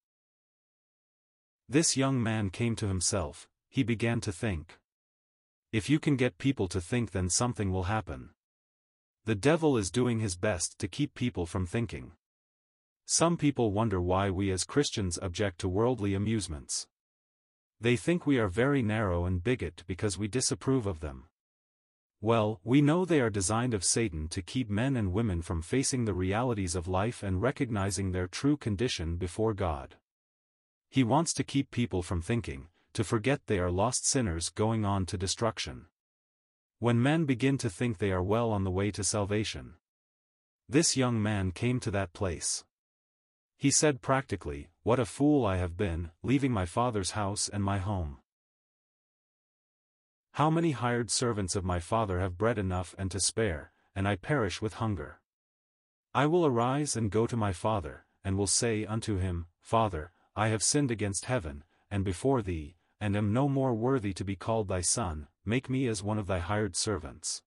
This 1.70 1.96
young 1.98 2.22
man 2.22 2.50
came 2.50 2.76
to 2.76 2.88
himself, 2.88 3.48
he 3.70 3.84
began 3.84 4.22
to 4.22 4.32
think. 4.32 4.78
If 5.72 5.90
you 5.90 6.00
can 6.00 6.18
get 6.18 6.38
people 6.38 6.68
to 6.68 6.80
think 6.80 7.12
then 7.12 7.30
something 7.30 7.72
will 7.72 7.84
happen. 7.84 8.30
The 9.26 9.36
devil 9.36 9.78
is 9.78 9.90
doing 9.90 10.20
his 10.20 10.36
best 10.36 10.78
to 10.80 10.88
keep 10.88 11.16
people 11.16 11.46
from 11.46 11.66
thinking. 11.66 12.12
Some 13.06 13.38
people 13.38 13.72
wonder 13.72 14.02
why 14.02 14.30
we 14.30 14.52
as 14.52 14.64
Christians 14.64 15.18
object 15.22 15.60
to 15.60 15.70
worldly 15.70 16.14
amusements. 16.14 16.88
They 17.80 17.96
think 17.96 18.28
we 18.28 18.38
are 18.38 18.48
very 18.48 18.82
narrow 18.82 19.26
and 19.26 19.44
bigot 19.44 19.84
because 19.88 20.18
we 20.18 20.28
disapprove 20.28 20.86
of 20.86 21.00
them. 21.00 21.26
Well, 22.24 22.62
we 22.64 22.82
know 22.82 23.04
they 23.04 23.20
are 23.20 23.30
designed 23.30 23.74
of 23.74 23.84
Satan 23.84 24.30
to 24.30 24.42
keep 24.42 24.70
men 24.70 24.96
and 24.96 25.12
women 25.12 25.42
from 25.42 25.62
facing 25.62 26.06
the 26.06 26.14
realities 26.14 26.74
of 26.74 26.88
life 26.88 27.22
and 27.22 27.42
recognizing 27.42 28.14
their 28.14 28.28
true 28.28 28.56
condition 28.56 29.18
before 29.18 29.54
God. 29.54 29.98
He 30.90 31.04
wants 31.04 31.34
to 31.34 31.44
keep 31.44 31.70
people 31.70 32.02
from 32.02 32.22
thinking, 32.22 32.70
to 32.94 33.04
forget 33.04 33.48
they 33.48 33.60
are 33.60 33.70
lost 33.70 34.08
sinners 34.08 34.48
going 34.48 34.86
on 34.86 35.06
to 35.08 35.18
destruction 35.18 35.88
when 36.80 37.02
men 37.02 37.26
begin 37.26 37.58
to 37.58 37.70
think 37.70 37.98
they 37.98 38.12
are 38.12 38.24
well 38.24 38.52
on 38.52 38.64
the 38.64 38.72
way 38.72 38.90
to 38.92 39.04
salvation. 39.04 39.74
This 40.70 40.96
young 40.96 41.22
man 41.22 41.52
came 41.52 41.82
to 41.82 41.92
that 41.92 42.14
place. 42.14 42.64
He 43.58 43.70
said 43.70 44.02
practically, 44.02 44.70
What 44.84 45.00
a 45.00 45.06
fool 45.06 45.46
I 45.46 45.58
have 45.58 45.76
been, 45.76 46.12
leaving 46.24 46.54
my 46.54 46.66
father's 46.66 47.12
house 47.12 47.50
and 47.50 47.62
my 47.62 47.80
home. 47.80 48.20
How 50.38 50.50
many 50.50 50.72
hired 50.72 51.12
servants 51.12 51.56
of 51.56 51.64
my 51.64 51.80
father 51.80 52.20
have 52.20 52.40
bread 52.40 52.58
enough 52.58 52.96
and 52.98 53.12
to 53.12 53.20
spare, 53.20 53.72
and 53.94 54.08
I 54.08 54.16
perish 54.16 54.64
with 54.64 54.74
hunger. 54.76 55.20
I 56.12 56.26
will 56.26 56.44
arise 56.44 56.96
and 56.96 57.12
go 57.12 57.28
to 57.28 57.38
my 57.38 57.54
father, 57.54 58.08
and 58.24 58.36
will 58.36 58.48
say 58.48 58.84
unto 58.84 59.18
him, 59.18 59.46
Father, 59.62 60.12
I 60.36 60.48
have 60.48 60.64
sinned 60.64 60.90
against 60.90 61.26
heaven, 61.26 61.64
and 61.92 62.04
before 62.04 62.42
thee, 62.42 62.78
and 63.00 63.16
am 63.16 63.32
no 63.32 63.48
more 63.48 63.76
worthy 63.76 64.12
to 64.14 64.26
be 64.26 64.36
called 64.36 64.70
thy 64.70 64.82
son, 64.82 65.28
make 65.46 65.70
me 65.70 65.86
as 65.86 66.02
one 66.02 66.18
of 66.18 66.26
thy 66.26 66.40
hired 66.40 66.76
servants. 66.76 67.44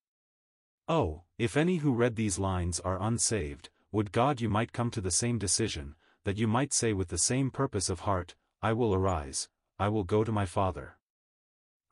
Oh, 0.86 1.24
if 1.38 1.56
any 1.56 1.78
who 1.78 1.92
read 1.92 2.14
these 2.14 2.38
lines 2.38 2.78
are 2.78 3.02
unsaved, 3.02 3.68
would 3.90 4.12
God 4.12 4.40
you 4.40 4.48
might 4.48 4.72
come 4.72 4.92
to 4.92 5.00
the 5.00 5.10
same 5.10 5.38
decision, 5.38 5.96
that 6.22 6.38
you 6.38 6.46
might 6.46 6.72
say 6.72 6.92
with 6.92 7.08
the 7.08 7.18
same 7.18 7.50
purpose 7.50 7.88
of 7.88 8.00
heart, 8.00 8.36
I 8.62 8.74
will 8.74 8.94
arise, 8.94 9.48
I 9.76 9.88
will 9.88 10.04
go 10.04 10.22
to 10.22 10.30
my 10.30 10.46
Father. 10.46 10.98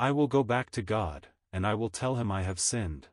I 0.05 0.11
will 0.11 0.27
go 0.27 0.45
back 0.45 0.69
to 0.73 0.83
God, 0.83 1.29
and 1.51 1.67
I 1.67 1.73
will 1.73 1.89
tell 1.89 2.17
him 2.17 2.31
I 2.31 2.43
have 2.43 2.61
sinned. 2.61 3.09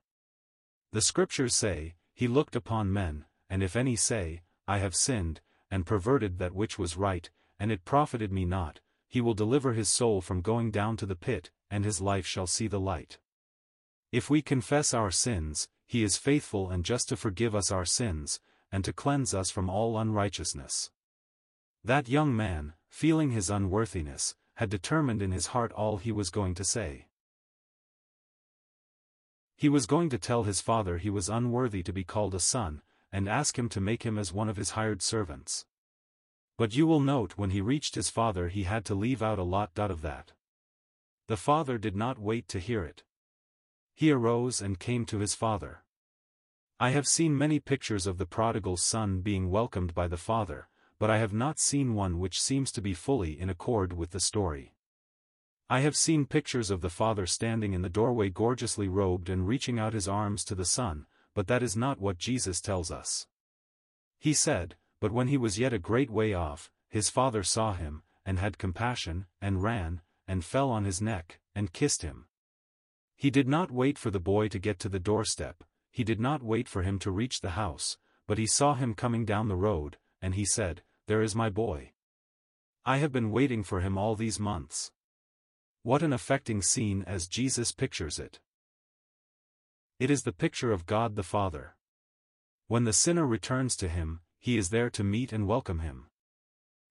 The 0.92 1.00
Scriptures 1.00 1.56
say, 1.56 1.96
He 2.14 2.28
looked 2.28 2.54
upon 2.54 2.92
men, 2.92 3.24
and 3.50 3.64
if 3.64 3.78
any 3.78 3.96
say, 3.96 4.42
I 4.68 4.80
have 4.80 4.94
sinned, 4.94 5.40
and 5.70 5.86
perverted 5.86 6.38
that 6.40 6.54
which 6.54 6.78
was 6.78 6.98
right, 6.98 7.30
and 7.58 7.72
it 7.72 7.86
profited 7.86 8.34
me 8.34 8.44
not, 8.44 8.82
he 9.08 9.22
will 9.22 9.34
deliver 9.34 9.72
his 9.72 9.88
soul 9.88 10.20
from 10.20 10.42
going 10.42 10.70
down 10.70 10.98
to 10.98 11.06
the 11.06 11.16
pit, 11.16 11.50
and 11.70 11.86
his 11.86 12.02
life 12.02 12.26
shall 12.26 12.46
see 12.46 12.68
the 12.68 12.78
light. 12.78 13.20
If 14.12 14.30
we 14.30 14.42
confess 14.42 14.94
our 14.94 15.12
sins, 15.12 15.70
he 15.88 16.04
is 16.04 16.18
faithful 16.18 16.70
and 16.70 16.84
just 16.84 17.08
to 17.08 17.16
forgive 17.16 17.56
us 17.56 17.72
our 17.72 17.86
sins, 17.86 18.42
and 18.70 18.84
to 18.84 18.92
cleanse 18.92 19.34
us 19.34 19.50
from 19.50 19.70
all 19.70 19.98
unrighteousness. 19.98 20.92
That 21.86 22.10
young 22.10 22.36
man, 22.36 22.74
feeling 22.90 23.32
his 23.32 23.50
unworthiness, 23.50 24.36
had 24.62 24.70
determined 24.70 25.24
in 25.24 25.32
his 25.32 25.48
heart 25.48 25.72
all 25.72 25.98
he 25.98 26.12
was 26.12 26.30
going 26.30 26.54
to 26.54 26.64
say. 26.64 27.08
He 29.56 29.68
was 29.68 29.88
going 29.88 30.08
to 30.12 30.20
tell 30.20 30.44
his 30.44 30.62
father 30.62 31.00
he 31.00 31.10
was 31.10 31.30
unworthy 31.30 31.82
to 31.82 31.92
be 31.92 32.04
called 32.04 32.36
a 32.36 32.40
son, 32.40 32.84
and 33.12 33.28
ask 33.28 33.58
him 33.58 33.70
to 33.70 33.82
make 33.82 34.04
him 34.04 34.20
as 34.20 34.32
one 34.32 34.50
of 34.50 34.58
his 34.58 34.78
hired 34.78 35.02
servants. 35.02 35.66
But 36.60 36.76
you 36.76 36.86
will 36.86 37.00
note 37.00 37.34
when 37.38 37.50
he 37.50 37.60
reached 37.60 37.96
his 37.96 38.12
father 38.12 38.50
he 38.50 38.66
had 38.66 38.86
to 38.86 38.94
leave 38.94 39.24
out 39.24 39.40
a 39.40 39.44
lot 39.44 39.72
of 39.76 40.04
that. 40.04 40.34
The 41.28 41.38
father 41.38 41.80
did 41.80 41.96
not 41.96 42.20
wait 42.20 42.48
to 42.50 42.60
hear 42.60 42.84
it. 42.84 43.02
He 43.96 44.12
arose 44.12 44.62
and 44.62 44.78
came 44.78 45.06
to 45.08 45.18
his 45.18 45.34
father. 45.34 45.86
I 46.80 46.92
have 46.92 47.08
seen 47.08 47.36
many 47.36 47.60
pictures 47.60 48.06
of 48.06 48.20
the 48.20 48.28
prodigal 48.28 48.78
son 48.78 49.22
being 49.22 49.50
welcomed 49.50 49.96
by 49.96 50.08
the 50.08 50.18
father, 50.18 50.70
but 51.02 51.10
I 51.10 51.18
have 51.18 51.34
not 51.34 51.58
seen 51.58 51.96
one 51.96 52.20
which 52.20 52.40
seems 52.40 52.72
to 52.74 52.80
be 52.80 52.94
fully 52.94 53.32
in 53.32 53.50
accord 53.50 53.92
with 53.92 54.12
the 54.12 54.20
story. 54.20 54.76
I 55.68 55.80
have 55.80 55.96
seen 55.96 56.28
pictures 56.28 56.70
of 56.70 56.82
the 56.82 56.92
father 56.92 57.26
standing 57.26 57.74
in 57.74 57.82
the 57.82 57.90
doorway 57.90 58.30
gorgeously 58.30 58.88
robed 58.88 59.28
and 59.28 59.48
reaching 59.48 59.80
out 59.80 59.96
his 59.96 60.08
arms 60.08 60.46
to 60.46 60.54
the 60.54 60.64
son, 60.64 61.08
but 61.34 61.48
that 61.48 61.64
is 61.64 61.76
not 61.76 62.00
what 62.00 62.20
Jesus 62.20 62.62
tells 62.62 62.92
us. 62.92 63.26
He 64.20 64.32
said, 64.32 64.76
But 65.00 65.12
when 65.12 65.28
he 65.28 65.38
was 65.38 65.58
yet 65.58 65.74
a 65.74 65.80
great 65.80 66.12
way 66.12 66.36
off, 66.36 66.70
his 66.88 67.10
father 67.10 67.42
saw 67.42 67.74
him, 67.74 68.04
and 68.24 68.38
had 68.38 68.60
compassion, 68.60 69.26
and 69.42 69.64
ran, 69.64 70.02
and 70.28 70.46
fell 70.46 70.70
on 70.70 70.84
his 70.84 71.02
neck, 71.02 71.40
and 71.56 71.74
kissed 71.74 72.04
him. 72.04 72.26
He 73.16 73.32
did 73.32 73.48
not 73.48 73.72
wait 73.72 73.98
for 73.98 74.12
the 74.12 74.20
boy 74.20 74.50
to 74.50 74.60
get 74.60 74.78
to 74.82 74.88
the 74.88 75.00
doorstep, 75.00 75.64
he 75.90 76.04
did 76.04 76.20
not 76.20 76.44
wait 76.44 76.68
for 76.68 76.84
him 76.84 77.00
to 77.00 77.10
reach 77.10 77.42
the 77.42 77.58
house, 77.58 77.98
but 78.28 78.38
he 78.38 78.46
saw 78.46 78.76
him 78.76 78.94
coming 78.94 79.26
down 79.26 79.48
the 79.48 79.56
road, 79.56 79.98
and 80.22 80.36
he 80.36 80.46
said, 80.46 80.84
There 81.08 81.22
is 81.22 81.36
my 81.36 81.50
boy. 81.50 81.92
I 82.86 82.98
have 82.98 83.12
been 83.12 83.32
waiting 83.32 83.64
for 83.64 83.82
him 83.82 83.98
all 83.98 84.16
these 84.16 84.40
months. 84.40 84.92
What 85.84 86.04
an 86.04 86.14
affecting 86.14 86.62
scene 86.62 87.04
as 87.08 87.28
Jesus 87.28 87.72
pictures 87.72 88.20
it. 88.20 88.40
It 90.00 90.10
is 90.10 90.24
the 90.24 90.32
picture 90.32 90.72
of 90.72 90.86
God 90.86 91.16
the 91.16 91.24
Father. 91.24 91.76
When 92.68 92.86
the 92.86 92.94
sinner 92.94 93.26
returns 93.26 93.76
to 93.78 93.88
him, 93.88 94.22
he 94.40 94.58
is 94.58 94.70
there 94.70 94.90
to 94.92 95.04
meet 95.04 95.32
and 95.32 95.48
welcome 95.48 95.80
him. 95.80 96.08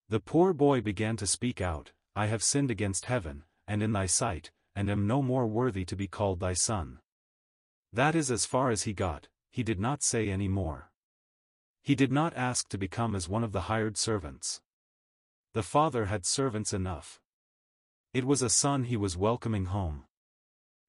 The 0.08 0.20
poor 0.20 0.52
boy 0.52 0.80
began 0.80 1.16
to 1.16 1.26
speak 1.26 1.60
out, 1.60 1.92
I 2.14 2.26
have 2.26 2.42
sinned 2.42 2.70
against 2.70 3.06
heaven, 3.06 3.44
and 3.66 3.82
in 3.82 3.92
thy 3.92 4.06
sight, 4.06 4.50
and 4.74 4.90
am 4.90 5.06
no 5.06 5.22
more 5.22 5.46
worthy 5.46 5.84
to 5.84 5.96
be 5.96 6.08
called 6.08 6.40
thy 6.40 6.52
son. 6.52 6.98
That 7.92 8.14
is 8.14 8.30
as 8.30 8.44
far 8.44 8.70
as 8.70 8.82
he 8.82 8.92
got, 8.92 9.28
he 9.50 9.62
did 9.62 9.80
not 9.80 10.02
say 10.02 10.28
any 10.28 10.48
more. 10.48 10.89
He 11.82 11.94
did 11.94 12.12
not 12.12 12.36
ask 12.36 12.68
to 12.68 12.78
become 12.78 13.14
as 13.14 13.28
one 13.28 13.44
of 13.44 13.52
the 13.52 13.62
hired 13.62 13.96
servants. 13.96 14.60
The 15.52 15.62
father 15.62 16.06
had 16.06 16.26
servants 16.26 16.72
enough. 16.72 17.20
It 18.12 18.24
was 18.24 18.42
a 18.42 18.50
son 18.50 18.84
he 18.84 18.96
was 18.96 19.16
welcoming 19.16 19.66
home. 19.66 20.04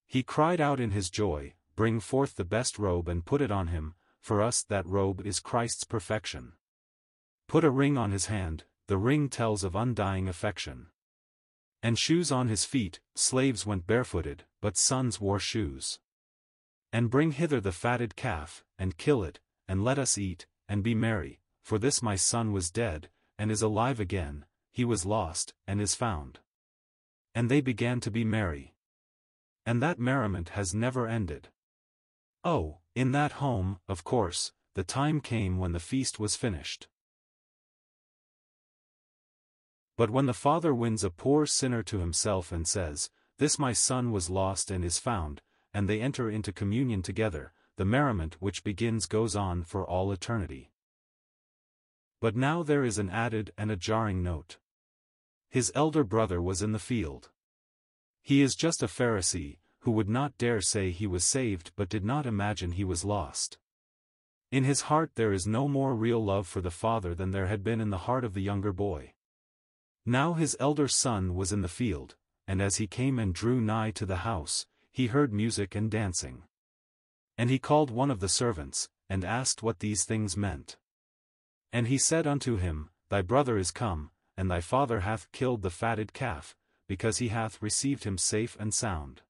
He 0.08 0.24
cried 0.24 0.60
out 0.60 0.80
in 0.80 0.92
his 0.92 1.10
joy, 1.10 1.54
Bring 1.76 2.00
forth 2.00 2.36
the 2.36 2.46
best 2.46 2.78
robe 2.78 3.08
and 3.08 3.26
put 3.26 3.42
it 3.42 3.52
on 3.52 3.68
him, 3.68 3.96
for 4.20 4.42
us 4.42 4.62
that 4.64 4.86
robe 4.86 5.26
is 5.26 5.40
Christ's 5.40 5.84
perfection. 5.84 6.54
Put 7.48 7.64
a 7.64 7.72
ring 7.72 7.98
on 7.98 8.12
his 8.12 8.28
hand, 8.28 8.66
the 8.88 8.98
ring 8.98 9.30
tells 9.30 9.64
of 9.64 9.76
undying 9.76 10.28
affection. 10.28 10.88
And 11.82 11.98
shoes 11.98 12.32
on 12.32 12.48
his 12.48 12.66
feet, 12.66 13.00
slaves 13.16 13.66
went 13.66 13.88
barefooted, 13.88 14.44
but 14.62 14.78
sons 14.78 15.20
wore 15.20 15.40
shoes. 15.40 16.00
And 16.94 17.10
bring 17.10 17.32
hither 17.32 17.60
the 17.60 17.72
fatted 17.72 18.16
calf, 18.16 18.64
and 18.78 18.98
kill 18.98 19.24
it, 19.24 19.40
and 19.68 19.84
let 19.84 19.98
us 19.98 20.18
eat, 20.18 20.46
and 20.68 20.84
be 20.84 20.96
merry, 20.96 21.40
for 21.64 21.78
this 21.78 22.02
my 22.02 22.16
son 22.16 22.52
was 22.52 22.72
dead, 22.72 23.10
and 23.38 23.52
is 23.52 23.62
alive 23.62 24.00
again, 24.00 24.46
he 24.72 24.86
was 24.86 25.06
lost, 25.06 25.54
and 25.68 25.82
is 25.82 25.96
found. 25.96 26.40
And 27.36 27.50
they 27.50 27.62
began 27.62 28.00
to 28.02 28.12
be 28.12 28.24
merry. 28.24 28.76
And 29.66 29.82
that 29.82 30.00
merriment 30.00 30.50
has 30.50 30.74
never 30.74 31.08
ended. 31.08 31.50
Oh, 32.44 32.80
in 32.96 33.12
that 33.12 33.34
home, 33.34 33.80
of 33.88 34.04
course, 34.04 34.54
the 34.74 34.84
time 34.84 35.22
came 35.22 35.58
when 35.58 35.74
the 35.74 35.80
feast 35.80 36.20
was 36.20 36.36
finished. 36.36 36.88
But 39.98 40.10
when 40.10 40.26
the 40.26 40.34
father 40.34 40.74
wins 40.74 41.04
a 41.04 41.10
poor 41.10 41.46
sinner 41.46 41.84
to 41.84 42.00
himself 42.00 42.52
and 42.52 42.68
says, 42.68 43.10
This 43.38 43.60
my 43.60 43.74
son 43.74 44.12
was 44.12 44.30
lost 44.30 44.72
and 44.72 44.84
is 44.84 44.98
found, 44.98 45.42
and 45.74 45.88
they 45.88 46.02
enter 46.02 46.30
into 46.30 46.52
communion 46.52 47.02
together, 47.02 47.54
the 47.82 47.86
merriment 47.86 48.36
which 48.40 48.64
begins 48.64 49.08
goes 49.08 49.36
on 49.36 49.64
for 49.64 49.84
all 49.90 50.12
eternity. 50.12 50.70
But 52.20 52.36
now 52.36 52.62
there 52.62 52.84
is 52.84 53.00
an 53.00 53.10
added 53.10 53.52
and 53.58 53.72
a 53.72 53.76
jarring 53.76 54.22
note. 54.22 54.60
His 55.50 55.72
elder 55.74 56.04
brother 56.04 56.40
was 56.40 56.62
in 56.62 56.74
the 56.74 56.78
field. 56.78 57.32
He 58.22 58.44
is 58.44 58.54
just 58.54 58.84
a 58.84 58.86
Pharisee, 58.86 59.58
who 59.80 59.90
would 59.94 60.08
not 60.08 60.38
dare 60.38 60.62
say 60.62 60.92
he 60.92 61.08
was 61.08 61.26
saved 61.26 61.72
but 61.76 61.90
did 61.90 62.06
not 62.06 62.28
imagine 62.28 62.74
he 62.74 62.84
was 62.84 63.04
lost. 63.04 63.58
In 64.52 64.64
his 64.64 64.82
heart 64.82 65.14
there 65.16 65.34
is 65.34 65.48
no 65.48 65.68
more 65.68 65.96
real 65.96 66.24
love 66.24 66.46
for 66.46 66.62
the 66.62 66.70
father 66.70 67.16
than 67.16 67.32
there 67.32 67.48
had 67.48 67.64
been 67.64 67.82
in 67.82 67.90
the 67.90 68.06
heart 68.06 68.24
of 68.24 68.36
the 68.36 68.44
younger 68.44 68.74
boy. 68.74 69.14
Now 70.06 70.34
his 70.34 70.56
elder 70.60 70.88
son 70.88 71.34
was 71.34 71.52
in 71.52 71.64
the 71.64 71.68
field, 71.68 72.16
and 72.48 72.62
as 72.62 72.76
he 72.76 72.86
came 72.86 73.18
and 73.18 73.34
drew 73.34 73.60
nigh 73.60 73.90
to 73.90 74.06
the 74.06 74.18
house, 74.18 74.68
he 74.92 75.08
heard 75.08 75.34
music 75.34 75.74
and 75.74 75.90
dancing. 75.90 76.44
And 77.42 77.50
he 77.50 77.58
called 77.58 77.90
one 77.90 78.12
of 78.12 78.20
the 78.20 78.30
servants, 78.30 78.88
and 79.10 79.26
asked 79.26 79.64
what 79.64 79.80
these 79.80 80.04
things 80.06 80.38
meant. 80.38 80.78
And 81.74 81.88
he 81.88 81.98
said 81.98 82.28
unto 82.28 82.58
him, 82.58 82.92
Thy 83.10 83.24
brother 83.24 83.58
is 83.58 83.72
come, 83.72 84.12
and 84.38 84.52
thy 84.52 84.62
father 84.62 85.00
hath 85.00 85.32
killed 85.32 85.64
the 85.64 85.72
fatted 85.72 86.14
calf, 86.14 86.56
because 86.88 87.18
he 87.18 87.30
hath 87.30 87.60
received 87.60 88.04
him 88.04 88.20
safe 88.20 88.56
and 88.60 88.72
sound. 88.72 89.24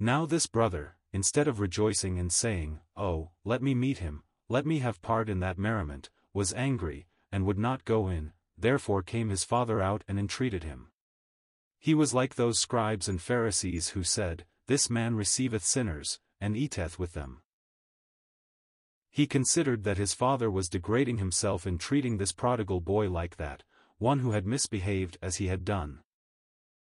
Now 0.00 0.26
this 0.26 0.48
brother, 0.48 0.96
instead 1.12 1.46
of 1.46 1.60
rejoicing 1.60 2.18
and 2.18 2.32
saying, 2.32 2.80
Oh, 2.96 3.30
let 3.44 3.62
me 3.62 3.72
meet 3.72 3.98
him, 3.98 4.24
let 4.48 4.66
me 4.66 4.80
have 4.80 5.00
part 5.00 5.28
in 5.28 5.38
that 5.38 5.56
merriment, 5.56 6.10
was 6.34 6.52
angry, 6.54 7.06
and 7.30 7.46
would 7.46 7.56
not 7.56 7.84
go 7.84 8.08
in, 8.08 8.32
therefore 8.58 9.00
came 9.00 9.28
his 9.28 9.44
father 9.44 9.80
out 9.80 10.02
and 10.08 10.18
entreated 10.18 10.64
him. 10.64 10.88
He 11.78 11.94
was 11.94 12.12
like 12.12 12.34
those 12.34 12.58
scribes 12.58 13.08
and 13.08 13.22
Pharisees 13.22 13.90
who 13.90 14.02
said, 14.02 14.44
this 14.66 14.88
man 14.88 15.16
receiveth 15.16 15.64
sinners, 15.64 16.20
and 16.42 16.56
eateth 16.56 16.98
with 16.98 17.12
them. 17.12 17.40
He 19.08 19.26
considered 19.26 19.84
that 19.84 19.96
his 19.96 20.12
father 20.12 20.50
was 20.50 20.68
degrading 20.68 21.18
himself 21.18 21.66
in 21.66 21.78
treating 21.78 22.18
this 22.18 22.32
prodigal 22.32 22.80
boy 22.80 23.08
like 23.08 23.36
that, 23.36 23.62
one 23.98 24.18
who 24.18 24.32
had 24.32 24.44
misbehaved 24.44 25.16
as 25.22 25.36
he 25.36 25.46
had 25.46 25.64
done. 25.64 26.00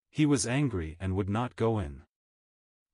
He 0.09 0.25
was 0.25 0.47
angry 0.47 0.97
and 0.99 1.15
would 1.15 1.29
not 1.29 1.55
go 1.55 1.77
in. 1.77 2.01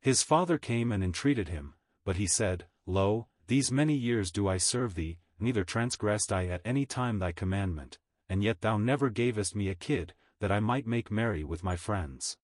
His 0.01 0.23
father 0.23 0.57
came 0.57 0.91
and 0.91 1.03
entreated 1.03 1.47
him, 1.47 1.75
but 2.03 2.17
he 2.17 2.27
said, 2.27 2.65
Lo, 2.85 3.27
these 3.47 3.71
many 3.71 3.95
years 3.95 4.29
do 4.29 4.47
I 4.47 4.57
serve 4.57 4.95
thee, 4.95 5.19
neither 5.39 5.63
transgressed 5.63 6.33
I 6.33 6.47
at 6.47 6.61
any 6.65 6.85
time 6.85 7.19
thy 7.19 7.31
commandment, 7.31 7.97
and 8.27 8.43
yet 8.43 8.59
thou 8.59 8.77
never 8.77 9.09
gavest 9.09 9.55
me 9.55 9.69
a 9.69 9.75
kid, 9.75 10.13
that 10.41 10.51
I 10.51 10.59
might 10.59 10.85
make 10.85 11.09
merry 11.09 11.45
with 11.45 11.63
my 11.63 11.77
friends. 11.77 12.37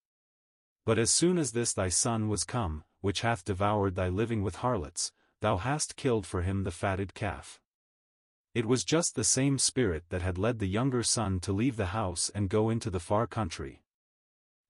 But 0.86 0.98
as 0.98 1.12
soon 1.12 1.38
as 1.38 1.52
this 1.52 1.74
thy 1.74 1.90
son 1.90 2.30
was 2.30 2.46
come, 2.46 2.84
which 3.04 3.20
hath 3.20 3.44
devoured 3.44 3.96
thy 3.96 4.08
living 4.08 4.42
with 4.44 4.56
harlots, 4.56 5.12
thou 5.42 5.58
hast 5.58 5.98
killed 5.98 6.26
for 6.26 6.42
him 6.42 6.63
the 6.63 6.72
fatted 6.72 7.13
calf. 7.13 7.60
It 8.54 8.66
was 8.66 8.86
just 8.86 9.16
the 9.16 9.26
same 9.26 9.58
spirit 9.58 10.06
that 10.08 10.22
had 10.22 10.38
led 10.38 10.60
the 10.60 10.70
younger 10.70 11.04
son 11.04 11.42
to 11.42 11.52
leave 11.52 11.76
the 11.76 11.88
house 11.88 12.32
and 12.34 12.48
go 12.48 12.70
into 12.70 12.89
the 12.89 13.02
far 13.02 13.28
country. 13.28 13.84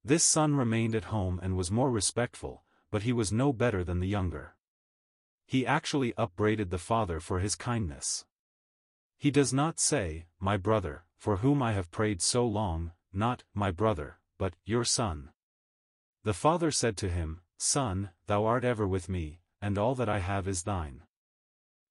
This 0.03 0.23
son 0.23 0.55
remained 0.55 0.95
at 0.95 1.05
home 1.05 1.39
and 1.43 1.55
was 1.55 1.69
more 1.69 1.91
respectful, 1.91 2.63
but 2.89 3.03
he 3.03 3.13
was 3.13 3.31
no 3.31 3.53
better 3.53 3.83
than 3.83 3.99
the 3.99 4.07
younger. 4.07 4.55
He 5.45 5.67
actually 5.67 6.15
upbraided 6.17 6.71
the 6.71 6.79
father 6.79 7.19
for 7.19 7.37
his 7.37 7.53
kindness. 7.53 8.25
He 9.19 9.29
does 9.29 9.53
not 9.53 9.79
say, 9.79 10.25
My 10.39 10.57
brother, 10.57 11.03
for 11.19 11.37
whom 11.37 11.61
I 11.61 11.73
have 11.73 11.91
prayed 11.91 12.19
so 12.23 12.47
long, 12.47 12.93
not, 13.13 13.43
My 13.53 13.69
brother, 13.69 14.17
but, 14.39 14.55
Your 14.65 14.85
son. 14.85 15.29
The 16.23 16.33
father 16.33 16.71
said 16.71 16.97
to 16.97 17.09
him, 17.09 17.41
Son, 17.57 18.09
thou 18.27 18.45
art 18.45 18.63
ever 18.63 18.87
with 18.87 19.09
me, 19.09 19.39
and 19.61 19.77
all 19.77 19.95
that 19.95 20.09
I 20.09 20.19
have 20.19 20.47
is 20.47 20.63
thine. 20.63 21.03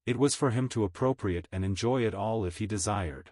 It 0.05 0.19
was 0.19 0.35
for 0.35 0.51
him 0.51 0.69
to 0.71 0.85
appropriate 0.85 1.49
and 1.53 1.65
enjoy 1.65 2.05
it 2.05 2.15
all 2.15 2.45
if 2.45 2.59
he 2.59 2.67
desired. 2.67 3.31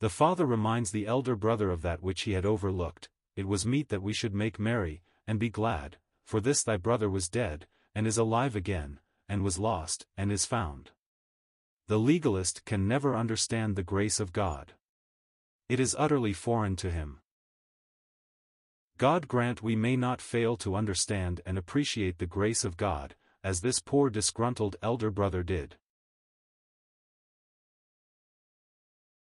The 0.00 0.10
father 0.10 0.46
reminds 0.46 0.90
the 0.90 1.06
elder 1.06 1.36
brother 1.36 1.70
of 1.70 1.82
that 1.82 2.02
which 2.02 2.22
he 2.22 2.32
had 2.32 2.44
overlooked, 2.44 3.08
it 3.36 3.46
was 3.46 3.64
meet 3.64 3.88
that 3.88 4.02
we 4.02 4.12
should 4.12 4.34
make 4.34 4.58
merry, 4.58 5.02
and 5.26 5.38
be 5.38 5.48
glad, 5.48 5.98
for 6.24 6.40
this 6.40 6.62
thy 6.62 6.76
brother 6.76 7.08
was 7.08 7.28
dead, 7.28 7.66
and 7.94 8.06
is 8.06 8.18
alive 8.18 8.56
again, 8.56 9.00
and 9.28 9.42
was 9.42 9.58
lost, 9.58 10.06
and 10.16 10.30
is 10.30 10.44
found. 10.44 10.90
The 11.88 11.98
legalist 11.98 12.64
can 12.64 12.86
never 12.86 13.16
understand 13.16 13.76
the 13.76 13.82
grace 13.82 14.20
of 14.20 14.32
God. 14.32 14.74
It 15.68 15.80
is 15.80 15.96
utterly 15.98 16.32
foreign 16.32 16.76
to 16.76 16.90
him. 16.90 17.21
God 19.02 19.26
grant 19.26 19.64
we 19.64 19.74
may 19.74 19.96
not 19.96 20.22
fail 20.22 20.56
to 20.58 20.76
understand 20.76 21.40
and 21.44 21.58
appreciate 21.58 22.18
the 22.18 22.26
grace 22.26 22.64
of 22.64 22.76
God, 22.76 23.16
as 23.42 23.60
this 23.60 23.80
poor 23.80 24.08
disgruntled 24.10 24.76
elder 24.80 25.10
brother 25.10 25.42
did. 25.42 25.74